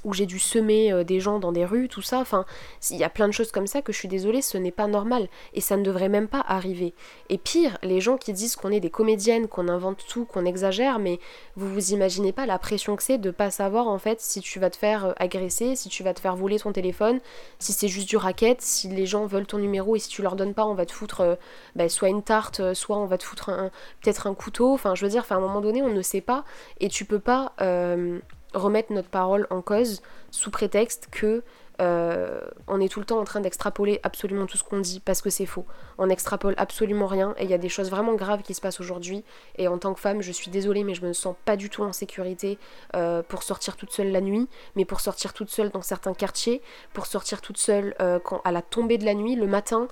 où 0.07 0.13
j'ai 0.13 0.25
dû 0.25 0.39
semer 0.39 0.91
euh, 0.91 1.03
des 1.03 1.19
gens 1.19 1.37
dans 1.37 1.51
des 1.51 1.65
rues, 1.65 1.89
tout 1.89 2.01
ça. 2.01 2.19
Enfin, 2.19 2.45
il 2.89 2.97
y 2.97 3.03
a 3.03 3.09
plein 3.09 3.27
de 3.27 3.33
choses 3.33 3.51
comme 3.51 3.67
ça 3.67 3.81
que 3.81 3.91
je 3.91 3.97
suis 3.97 4.07
désolée, 4.07 4.41
ce 4.41 4.57
n'est 4.57 4.71
pas 4.71 4.87
normal. 4.87 5.27
Et 5.53 5.59
ça 5.59 5.75
ne 5.75 5.83
devrait 5.83 6.07
même 6.07 6.29
pas 6.29 6.43
arriver. 6.47 6.93
Et 7.29 7.37
pire, 7.37 7.77
les 7.83 7.99
gens 7.99 8.15
qui 8.17 8.31
disent 8.31 8.55
qu'on 8.55 8.71
est 8.71 8.79
des 8.79 8.89
comédiennes, 8.89 9.49
qu'on 9.49 9.67
invente 9.67 10.05
tout, 10.07 10.23
qu'on 10.23 10.45
exagère, 10.45 10.97
mais 10.97 11.19
vous 11.57 11.67
vous 11.71 11.91
imaginez 11.91 12.31
pas 12.31 12.45
la 12.45 12.57
pression 12.57 12.95
que 12.95 13.03
c'est 13.03 13.17
de 13.17 13.31
pas 13.31 13.51
savoir 13.51 13.89
en 13.89 13.99
fait 13.99 14.21
si 14.21 14.39
tu 14.39 14.59
vas 14.59 14.69
te 14.69 14.77
faire 14.77 15.07
euh, 15.07 15.13
agresser, 15.17 15.75
si 15.75 15.89
tu 15.89 16.03
vas 16.03 16.13
te 16.13 16.21
faire 16.21 16.37
voler 16.37 16.57
ton 16.57 16.71
téléphone, 16.71 17.19
si 17.59 17.73
c'est 17.73 17.89
juste 17.89 18.07
du 18.07 18.15
racket, 18.15 18.61
si 18.61 18.87
les 18.87 19.05
gens 19.05 19.25
veulent 19.25 19.45
ton 19.45 19.57
numéro 19.57 19.97
et 19.97 19.99
si 19.99 20.07
tu 20.07 20.21
leur 20.21 20.37
donnes 20.37 20.53
pas, 20.53 20.65
on 20.65 20.73
va 20.73 20.85
te 20.85 20.93
foutre 20.93 21.19
euh, 21.19 21.35
bah, 21.75 21.89
soit 21.89 22.07
une 22.07 22.23
tarte, 22.23 22.73
soit 22.73 22.97
on 22.97 23.07
va 23.07 23.17
te 23.17 23.25
foutre 23.25 23.51
peut-être 24.01 24.25
un 24.27 24.33
couteau. 24.33 24.73
Enfin, 24.73 24.95
je 24.95 25.03
veux 25.03 25.11
dire, 25.11 25.25
à 25.29 25.35
un 25.35 25.41
moment 25.41 25.59
donné, 25.59 25.81
on 25.81 25.89
ne 25.89 26.01
sait 26.01 26.21
pas 26.21 26.45
et 26.79 26.87
tu 26.87 27.03
peux 27.03 27.19
pas 27.19 27.53
remettre 28.53 28.93
notre 28.93 29.09
parole 29.09 29.47
en 29.49 29.61
cause 29.61 30.01
sous 30.31 30.51
prétexte 30.51 31.07
que 31.11 31.43
euh, 31.81 32.39
on 32.67 32.81
est 32.81 32.89
tout 32.89 32.99
le 32.99 33.05
temps 33.05 33.19
en 33.19 33.23
train 33.23 33.39
d'extrapoler 33.39 33.99
absolument 34.03 34.45
tout 34.45 34.57
ce 34.57 34.63
qu'on 34.63 34.79
dit 34.79 34.99
parce 34.99 35.21
que 35.21 35.29
c'est 35.29 35.45
faux. 35.45 35.65
On 35.97 36.07
n'extrapole 36.07 36.53
absolument 36.57 37.07
rien 37.07 37.35
et 37.37 37.43
il 37.43 37.49
y 37.49 37.53
a 37.53 37.57
des 37.57 37.69
choses 37.69 37.89
vraiment 37.89 38.15
graves 38.15 38.41
qui 38.41 38.53
se 38.53 38.61
passent 38.61 38.79
aujourd'hui. 38.79 39.23
Et 39.57 39.67
en 39.67 39.77
tant 39.77 39.93
que 39.93 39.99
femme, 39.99 40.21
je 40.21 40.31
suis 40.31 40.49
désolée, 40.49 40.83
mais 40.83 40.95
je 40.95 41.05
me 41.05 41.13
sens 41.13 41.35
pas 41.45 41.55
du 41.55 41.69
tout 41.69 41.83
en 41.83 41.93
sécurité 41.93 42.57
euh, 42.95 43.21
pour 43.23 43.43
sortir 43.43 43.75
toute 43.75 43.91
seule 43.91 44.11
la 44.11 44.21
nuit, 44.21 44.47
mais 44.75 44.85
pour 44.85 44.99
sortir 44.99 45.33
toute 45.33 45.49
seule 45.49 45.69
dans 45.69 45.81
certains 45.81 46.13
quartiers, 46.13 46.61
pour 46.93 47.05
sortir 47.05 47.41
toute 47.41 47.57
seule 47.57 47.95
euh, 48.01 48.19
à 48.43 48.51
la 48.51 48.61
tombée 48.61 48.97
de 48.97 49.05
la 49.05 49.13
nuit, 49.13 49.35
le 49.35 49.47
matin, 49.47 49.87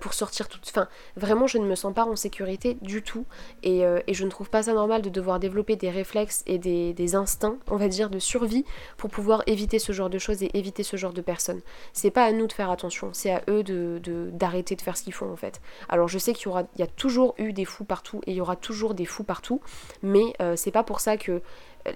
pour 0.00 0.14
sortir 0.14 0.48
toute. 0.48 0.66
Enfin, 0.68 0.88
vraiment, 1.16 1.46
je 1.46 1.58
ne 1.58 1.66
me 1.66 1.74
sens 1.74 1.94
pas 1.94 2.04
en 2.04 2.16
sécurité 2.16 2.78
du 2.80 3.02
tout. 3.02 3.26
Et, 3.62 3.84
je 4.08 4.24
ne 4.24 4.30
trouve 4.30 4.48
pas 4.48 4.64
ça 4.64 4.72
normal 4.72 5.02
de 5.02 5.10
devoir 5.10 5.38
développer 5.38 5.76
des 5.76 5.90
réflexes 5.90 6.42
et 6.46 6.58
des 6.58 7.14
instincts, 7.14 7.58
on 7.70 7.76
va 7.76 7.88
dire, 7.88 8.10
de 8.10 8.18
survie 8.18 8.64
pour 8.96 9.10
pouvoir 9.10 9.42
éviter 9.46 9.78
ce 9.78 9.92
genre 9.92 10.10
de 10.10 10.18
choses 10.18 10.42
et 10.42 10.50
éviter 10.54 10.82
ce 10.82 10.96
genre 10.96 11.12
de 11.12 11.22
personnes. 11.26 11.60
C'est 11.92 12.10
pas 12.10 12.24
à 12.24 12.32
nous 12.32 12.46
de 12.46 12.52
faire 12.52 12.70
attention, 12.70 13.10
c'est 13.12 13.30
à 13.30 13.42
eux 13.50 13.62
de, 13.62 14.00
d'arrêter 14.32 14.76
de, 14.76 14.80
faire 14.80 14.96
ce 14.96 15.02
qu'ils 15.02 15.12
font 15.12 15.30
en 15.30 15.36
fait. 15.36 15.60
Alors 15.90 16.08
je 16.08 16.18
sais 16.18 16.32
qu'il 16.32 16.50
y 16.78 16.82
a 16.82 16.86
toujours 16.86 17.34
eu 17.36 17.52
des 17.52 17.66
fous 17.66 17.84
partout 17.84 18.22
et 18.26 18.30
il 18.30 18.36
y 18.36 18.40
aura 18.40 18.56
toujours 18.56 18.94
des 18.94 19.04
fous 19.04 19.24
partout, 19.24 19.60
mais 20.02 20.32
euh, 20.40 20.56
c'est 20.56 20.70
pas 20.70 20.82
pour 20.82 21.00
ça 21.00 21.18
que 21.18 21.32
euh, 21.32 21.40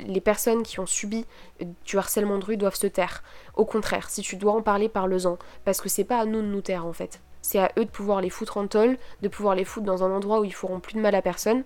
les 0.01 0.21
personnes 0.21 0.63
qui 0.63 0.81
ont 0.81 0.87
subi 0.87 1.25
euh, 1.63 1.65
du 1.87 1.97
harcèlement 1.97 2.39
de 2.39 2.45
rue 2.45 2.57
doivent 2.59 2.75
se 2.75 2.87
taire. 2.87 3.23
Au 3.55 3.65
contraire, 3.65 4.11
si 4.11 4.21
tu 4.21 4.37
dois 4.37 4.53
en 4.53 4.63
parler, 4.63 4.91
parle-en, 4.91 5.39
parce 5.65 5.81
que 5.81 5.89
c'est 5.89 6.05
pas 6.05 6.19
à 6.19 6.27
nous 6.27 6.43
de 6.43 6.47
nous 6.47 6.61
taire 6.61 6.85
en 6.85 6.93
fait. 6.93 7.21
C'est 7.41 7.59
à 7.59 7.73
eux 7.79 7.87
de 7.87 7.91
pouvoir 7.91 8.21
les 8.21 8.29
foutre 8.29 8.59
en 8.59 8.67
tôle, 8.67 8.99
de 9.23 9.29
pouvoir 9.29 9.55
les 9.55 9.65
foutre 9.65 9.87
dans 9.87 10.05
un 10.05 10.11
endroit 10.13 10.41
où 10.41 10.45
ils 10.45 10.55
feront 10.55 10.81
plus 10.81 10.95
de 10.95 11.01
mal 11.01 11.15
à 11.15 11.23
personne 11.23 11.65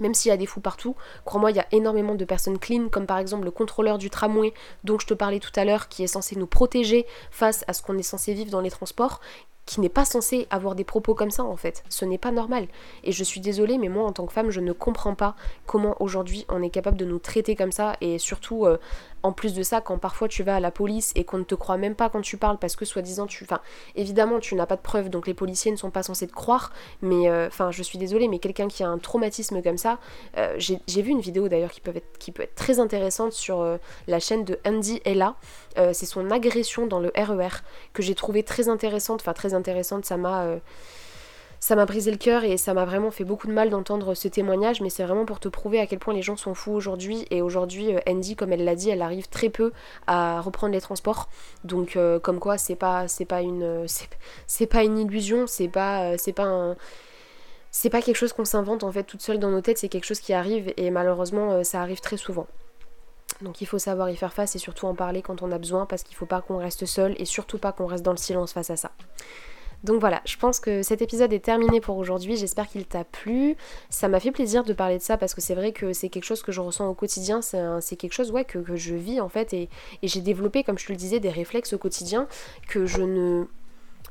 même 0.00 0.14
s'il 0.14 0.30
y 0.30 0.32
a 0.32 0.36
des 0.36 0.46
fous 0.46 0.60
partout, 0.60 0.96
crois-moi, 1.24 1.50
il 1.50 1.56
y 1.56 1.60
a 1.60 1.66
énormément 1.72 2.14
de 2.14 2.24
personnes 2.24 2.58
clean, 2.58 2.88
comme 2.88 3.06
par 3.06 3.18
exemple 3.18 3.44
le 3.44 3.50
contrôleur 3.50 3.98
du 3.98 4.10
tramway 4.10 4.52
dont 4.84 4.98
je 4.98 5.06
te 5.06 5.14
parlais 5.14 5.40
tout 5.40 5.52
à 5.56 5.64
l'heure, 5.64 5.88
qui 5.88 6.02
est 6.02 6.08
censé 6.08 6.36
nous 6.36 6.46
protéger 6.46 7.06
face 7.30 7.64
à 7.68 7.72
ce 7.72 7.82
qu'on 7.82 7.98
est 7.98 8.02
censé 8.02 8.34
vivre 8.34 8.50
dans 8.50 8.60
les 8.60 8.70
transports, 8.70 9.20
qui 9.66 9.80
n'est 9.80 9.88
pas 9.88 10.04
censé 10.04 10.46
avoir 10.48 10.76
des 10.76 10.84
propos 10.84 11.14
comme 11.14 11.32
ça 11.32 11.44
en 11.44 11.56
fait. 11.56 11.82
Ce 11.88 12.04
n'est 12.04 12.18
pas 12.18 12.30
normal. 12.30 12.68
Et 13.02 13.12
je 13.12 13.24
suis 13.24 13.40
désolée, 13.40 13.78
mais 13.78 13.88
moi 13.88 14.04
en 14.04 14.12
tant 14.12 14.24
que 14.26 14.32
femme, 14.32 14.50
je 14.50 14.60
ne 14.60 14.72
comprends 14.72 15.16
pas 15.16 15.34
comment 15.66 15.96
aujourd'hui 16.00 16.46
on 16.48 16.62
est 16.62 16.70
capable 16.70 16.96
de 16.96 17.04
nous 17.04 17.18
traiter 17.18 17.56
comme 17.56 17.72
ça. 17.72 17.96
Et 18.00 18.18
surtout, 18.18 18.64
euh, 18.64 18.78
en 19.26 19.32
plus 19.32 19.54
de 19.54 19.62
ça, 19.62 19.80
quand 19.80 19.98
parfois 19.98 20.28
tu 20.28 20.42
vas 20.42 20.56
à 20.56 20.60
la 20.60 20.70
police 20.70 21.12
et 21.16 21.24
qu'on 21.24 21.38
ne 21.38 21.44
te 21.44 21.54
croit 21.54 21.76
même 21.76 21.94
pas 21.94 22.08
quand 22.08 22.20
tu 22.20 22.36
parles 22.36 22.58
parce 22.58 22.76
que 22.76 22.84
soi-disant 22.84 23.26
tu. 23.26 23.44
Enfin, 23.44 23.60
évidemment, 23.94 24.38
tu 24.38 24.54
n'as 24.54 24.66
pas 24.66 24.76
de 24.76 24.80
preuves, 24.82 25.10
donc 25.10 25.26
les 25.26 25.34
policiers 25.34 25.72
ne 25.72 25.76
sont 25.76 25.90
pas 25.90 26.02
censés 26.02 26.26
te 26.26 26.32
croire. 26.32 26.72
Mais 27.02 27.28
euh, 27.28 27.48
enfin, 27.48 27.70
je 27.70 27.82
suis 27.82 27.98
désolée, 27.98 28.28
mais 28.28 28.38
quelqu'un 28.38 28.68
qui 28.68 28.82
a 28.82 28.88
un 28.88 28.98
traumatisme 28.98 29.62
comme 29.62 29.78
ça, 29.78 29.98
euh, 30.36 30.54
j'ai 30.58 31.02
vu 31.02 31.10
une 31.10 31.20
vidéo 31.20 31.48
d'ailleurs 31.48 31.72
qui, 31.72 31.80
peut 31.80 31.94
être, 31.96 32.54
très 32.54 32.80
intéressante 32.80 33.32
sur 33.32 33.78
la 34.06 34.20
chaîne 34.20 34.44
de 34.44 34.58
Andy 34.66 35.00
Ella. 35.04 35.34
C'est 35.92 36.06
son 36.06 36.30
agression 36.30 36.86
dans 36.86 37.00
le 37.00 37.12
RER 37.16 37.46
e 37.46 37.50
que 37.92 38.02
j'ai 38.02 38.14
trouvé 38.14 38.42
très 38.42 38.68
intéressante. 38.68 39.20
Enfin, 39.20 39.32
très 39.32 39.54
intéressante, 39.54 40.04
ça 40.04 40.16
m'a 40.16 40.46
ça 41.66 41.74
m'a 41.74 41.84
brisé 41.84 42.12
le 42.12 42.16
cœur 42.16 42.44
et 42.44 42.58
ça 42.58 42.74
m'a 42.74 42.84
vraiment 42.84 43.10
fait 43.10 43.24
beaucoup 43.24 43.48
de 43.48 43.52
mal 43.52 43.70
d'entendre 43.70 44.14
ce 44.14 44.28
témoignage, 44.28 44.80
mais 44.80 44.88
c'est 44.88 45.02
vraiment 45.02 45.24
pour 45.24 45.40
te 45.40 45.48
prouver 45.48 45.80
à 45.80 45.88
quel 45.88 45.98
point 45.98 46.14
les 46.14 46.22
gens 46.22 46.36
sont 46.36 46.54
fous 46.54 46.70
aujourd'hui. 46.70 47.26
Et 47.32 47.42
aujourd'hui, 47.42 47.92
euh, 47.92 47.98
Andy, 48.06 48.36
comme 48.36 48.52
elle 48.52 48.62
l'a 48.62 48.76
dit, 48.76 48.88
elle 48.88 49.02
arrive 49.02 49.28
très 49.28 49.48
peu 49.48 49.72
à 50.06 50.40
reprendre 50.40 50.72
les 50.74 50.80
transports. 50.80 51.28
Donc, 51.64 51.96
euh, 51.96 52.20
comme 52.20 52.38
quoi, 52.38 52.56
c'est 52.56 52.76
pas, 52.76 53.08
c'est 53.08 53.24
pas 53.24 53.42
une, 53.42 53.64
euh, 53.64 53.86
c'est 54.46 54.66
pas 54.68 54.84
une 54.84 54.96
illusion, 54.96 55.48
c'est 55.48 55.66
pas, 55.66 56.16
c'est 56.18 56.32
pas 56.32 56.76
c'est 57.72 57.90
pas 57.90 58.00
quelque 58.00 58.14
chose 58.14 58.32
qu'on 58.32 58.44
s'invente 58.44 58.84
en 58.84 58.92
fait 58.92 59.02
toute 59.02 59.20
seule 59.20 59.40
dans 59.40 59.50
nos 59.50 59.60
têtes, 59.60 59.78
c'est 59.78 59.88
quelque 59.88 60.06
chose 60.06 60.20
qui 60.20 60.32
arrive 60.34 60.72
et 60.76 60.90
malheureusement 60.92 61.64
ça 61.64 61.82
arrive 61.82 62.00
très 62.00 62.16
souvent. 62.16 62.46
Donc 63.42 63.60
il 63.60 63.66
faut 63.66 63.80
savoir 63.80 64.08
y 64.08 64.16
faire 64.16 64.32
face 64.32 64.54
et 64.54 64.58
surtout 64.60 64.86
en 64.86 64.94
parler 64.94 65.20
quand 65.20 65.42
on 65.42 65.50
a 65.50 65.58
besoin 65.58 65.84
parce 65.84 66.04
qu'il 66.04 66.16
faut 66.16 66.26
pas 66.26 66.42
qu'on 66.42 66.58
reste 66.58 66.86
seul 66.86 67.16
et 67.18 67.24
surtout 67.24 67.58
pas 67.58 67.72
qu'on 67.72 67.86
reste 67.86 68.04
dans 68.04 68.12
le 68.12 68.18
silence 68.18 68.52
face 68.52 68.70
à 68.70 68.76
ça. 68.76 68.92
Donc 69.86 70.00
voilà, 70.00 70.20
je 70.24 70.36
pense 70.36 70.58
que 70.58 70.82
cet 70.82 71.00
épisode 71.00 71.32
est 71.32 71.44
terminé 71.44 71.80
pour 71.80 71.96
aujourd'hui. 71.96 72.36
J'espère 72.36 72.66
qu'il 72.66 72.84
t'a 72.86 73.04
plu. 73.04 73.54
Ça 73.88 74.08
m'a 74.08 74.18
fait 74.18 74.32
plaisir 74.32 74.64
de 74.64 74.72
parler 74.72 74.98
de 74.98 75.02
ça 75.02 75.16
parce 75.16 75.32
que 75.32 75.40
c'est 75.40 75.54
vrai 75.54 75.70
que 75.70 75.92
c'est 75.92 76.08
quelque 76.08 76.24
chose 76.24 76.42
que 76.42 76.50
je 76.50 76.60
ressens 76.60 76.88
au 76.88 76.94
quotidien. 76.94 77.40
C'est 77.40 77.94
quelque 77.96 78.12
chose 78.12 78.32
ouais, 78.32 78.44
que, 78.44 78.58
je 78.74 78.94
vis 78.96 79.20
en 79.20 79.28
fait. 79.28 79.54
Et, 79.54 79.68
et 80.02 80.08
j'ai 80.08 80.20
développé, 80.20 80.64
comme 80.64 80.76
je 80.76 80.86
te 80.86 80.92
le 80.92 80.98
disais, 80.98 81.20
des 81.20 81.30
réflexes 81.30 81.72
au 81.72 81.78
quotidien 81.78 82.26
que 82.68 82.84
je 82.84 83.02
ne 83.02 83.44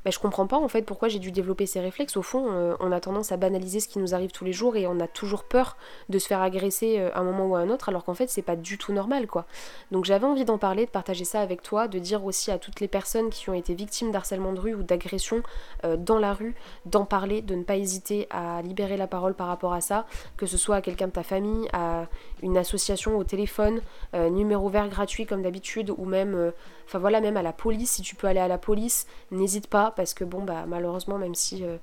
bah, 0.05 0.11
je 0.11 0.19
comprends 0.19 0.45
pas 0.45 0.57
en 0.57 0.67
fait 0.67 0.83
pourquoi 0.83 1.07
j'ai 1.07 1.17
dû 1.17 1.31
développer 1.31 1.65
ces 1.65 1.79
réflexes. 1.79 2.15
Au 2.15 2.21
fond, 2.21 2.45
euh, 2.51 2.75
on 2.79 2.91
a 2.91 2.99
tendance 2.99 3.31
à 3.31 3.37
banaliser 3.37 3.79
ce 3.79 3.87
qui 3.87 3.97
nous 3.97 4.13
arrive 4.13 4.29
tous 4.29 4.45
les 4.45 4.53
jours 4.53 4.75
et 4.75 4.85
on 4.85 4.99
a 4.99 5.07
toujours 5.07 5.43
peur 5.43 5.77
de 6.09 6.19
se 6.19 6.27
faire 6.27 6.43
agresser 6.43 6.99
euh, 6.99 7.09
à 7.15 7.21
un 7.21 7.23
moment 7.23 7.47
ou 7.47 7.55
à 7.55 7.59
un 7.59 7.71
autre, 7.71 7.89
alors 7.89 8.05
qu'en 8.05 8.13
fait 8.13 8.29
c'est 8.29 8.43
pas 8.43 8.55
du 8.55 8.77
tout 8.77 8.93
normal 8.93 9.25
quoi. 9.25 9.45
Donc 9.89 10.05
j'avais 10.05 10.27
envie 10.27 10.45
d'en 10.45 10.59
parler, 10.59 10.85
de 10.85 10.91
partager 10.91 11.25
ça 11.25 11.41
avec 11.41 11.63
toi, 11.63 11.87
de 11.87 11.97
dire 11.97 12.23
aussi 12.23 12.51
à 12.51 12.59
toutes 12.59 12.81
les 12.81 12.87
personnes 12.87 13.31
qui 13.31 13.49
ont 13.49 13.55
été 13.55 13.73
victimes 13.73 14.11
d'harcèlement 14.11 14.53
de 14.53 14.59
rue 14.59 14.75
ou 14.75 14.83
d'agression 14.83 15.41
euh, 15.85 15.97
dans 15.97 16.19
la 16.19 16.33
rue, 16.33 16.53
d'en 16.85 17.05
parler, 17.05 17.41
de 17.41 17.55
ne 17.55 17.63
pas 17.63 17.75
hésiter 17.75 18.27
à 18.29 18.61
libérer 18.61 18.97
la 18.97 19.07
parole 19.07 19.33
par 19.33 19.47
rapport 19.47 19.73
à 19.73 19.81
ça, 19.81 20.05
que 20.37 20.45
ce 20.45 20.57
soit 20.57 20.75
à 20.75 20.81
quelqu'un 20.81 21.07
de 21.07 21.13
ta 21.13 21.23
famille, 21.23 21.67
à 21.73 22.05
une 22.43 22.57
association 22.57 23.17
au 23.17 23.23
téléphone, 23.23 23.81
numéro 24.13 24.69
vert 24.69 24.87
gratuit 24.87 25.25
comme 25.25 25.41
d'habitude, 25.41 25.91
ou 25.97 26.05
même, 26.05 26.51
enfin 26.85 26.99
voilà, 26.99 27.21
même 27.21 27.37
à 27.37 27.41
la 27.41 27.53
police, 27.53 27.91
si 27.91 28.01
tu 28.01 28.15
peux 28.15 28.27
aller 28.27 28.39
à 28.39 28.47
la 28.47 28.57
police, 28.57 29.07
n'hésite 29.31 29.67
pas 29.67 29.94
parce 29.95 30.13
que 30.13 30.23
bon 30.23 30.43
bah 30.43 30.65
malheureusement 30.67 31.17
même 31.17 31.35
si 31.35 31.63
euh, 31.63 31.77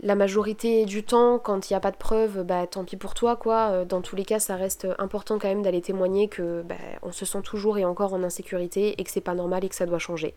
la 0.00 0.14
majorité 0.14 0.84
du 0.84 1.04
temps 1.04 1.38
quand 1.38 1.70
il 1.70 1.72
n'y 1.72 1.76
a 1.76 1.80
pas 1.80 1.90
de 1.90 1.96
preuves 1.96 2.42
bah 2.42 2.66
tant 2.66 2.84
pis 2.84 2.96
pour 2.96 3.14
toi 3.14 3.36
quoi. 3.36 3.70
Euh, 3.70 3.84
dans 3.84 4.00
tous 4.00 4.16
les 4.16 4.24
cas 4.24 4.38
ça 4.38 4.56
reste 4.56 4.86
important 4.98 5.38
quand 5.38 5.48
même 5.48 5.62
d'aller 5.62 5.80
témoigner 5.80 6.28
que 6.28 6.62
bah, 6.62 6.74
on 7.02 7.12
se 7.12 7.24
sent 7.24 7.42
toujours 7.42 7.78
et 7.78 7.84
encore 7.84 8.14
en 8.14 8.22
insécurité 8.22 9.00
et 9.00 9.04
que 9.04 9.10
c'est 9.10 9.20
pas 9.20 9.34
normal 9.34 9.64
et 9.64 9.68
que 9.68 9.74
ça 9.74 9.86
doit 9.86 9.98
changer. 9.98 10.34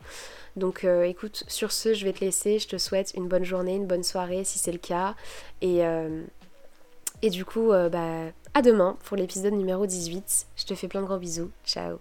Donc 0.56 0.84
euh, 0.84 1.04
écoute 1.04 1.44
sur 1.48 1.72
ce 1.72 1.94
je 1.94 2.06
vais 2.06 2.14
te 2.14 2.24
laisser. 2.24 2.60
Je 2.60 2.68
te 2.68 2.78
souhaite 2.78 3.14
une 3.16 3.28
bonne 3.28 3.44
journée 3.44 3.76
une 3.76 3.88
bonne 3.88 4.04
soirée 4.04 4.44
si 4.44 4.60
c'est 4.60 4.72
le 4.72 4.78
cas. 4.78 5.16
Et 5.62 7.30
du 7.32 7.44
coup 7.44 7.70
bah 7.70 8.26
à 8.54 8.62
demain 8.62 8.98
pour 9.04 9.18
l'épisode 9.18 9.54
numéro 9.54 9.88
18 9.88 10.48
je 10.56 10.66
te 10.66 10.76
fais 10.76 10.88
plein 10.88 11.02
de 11.02 11.08
gros 11.08 11.18
bisous. 11.18 11.50
Ciao 11.66 12.00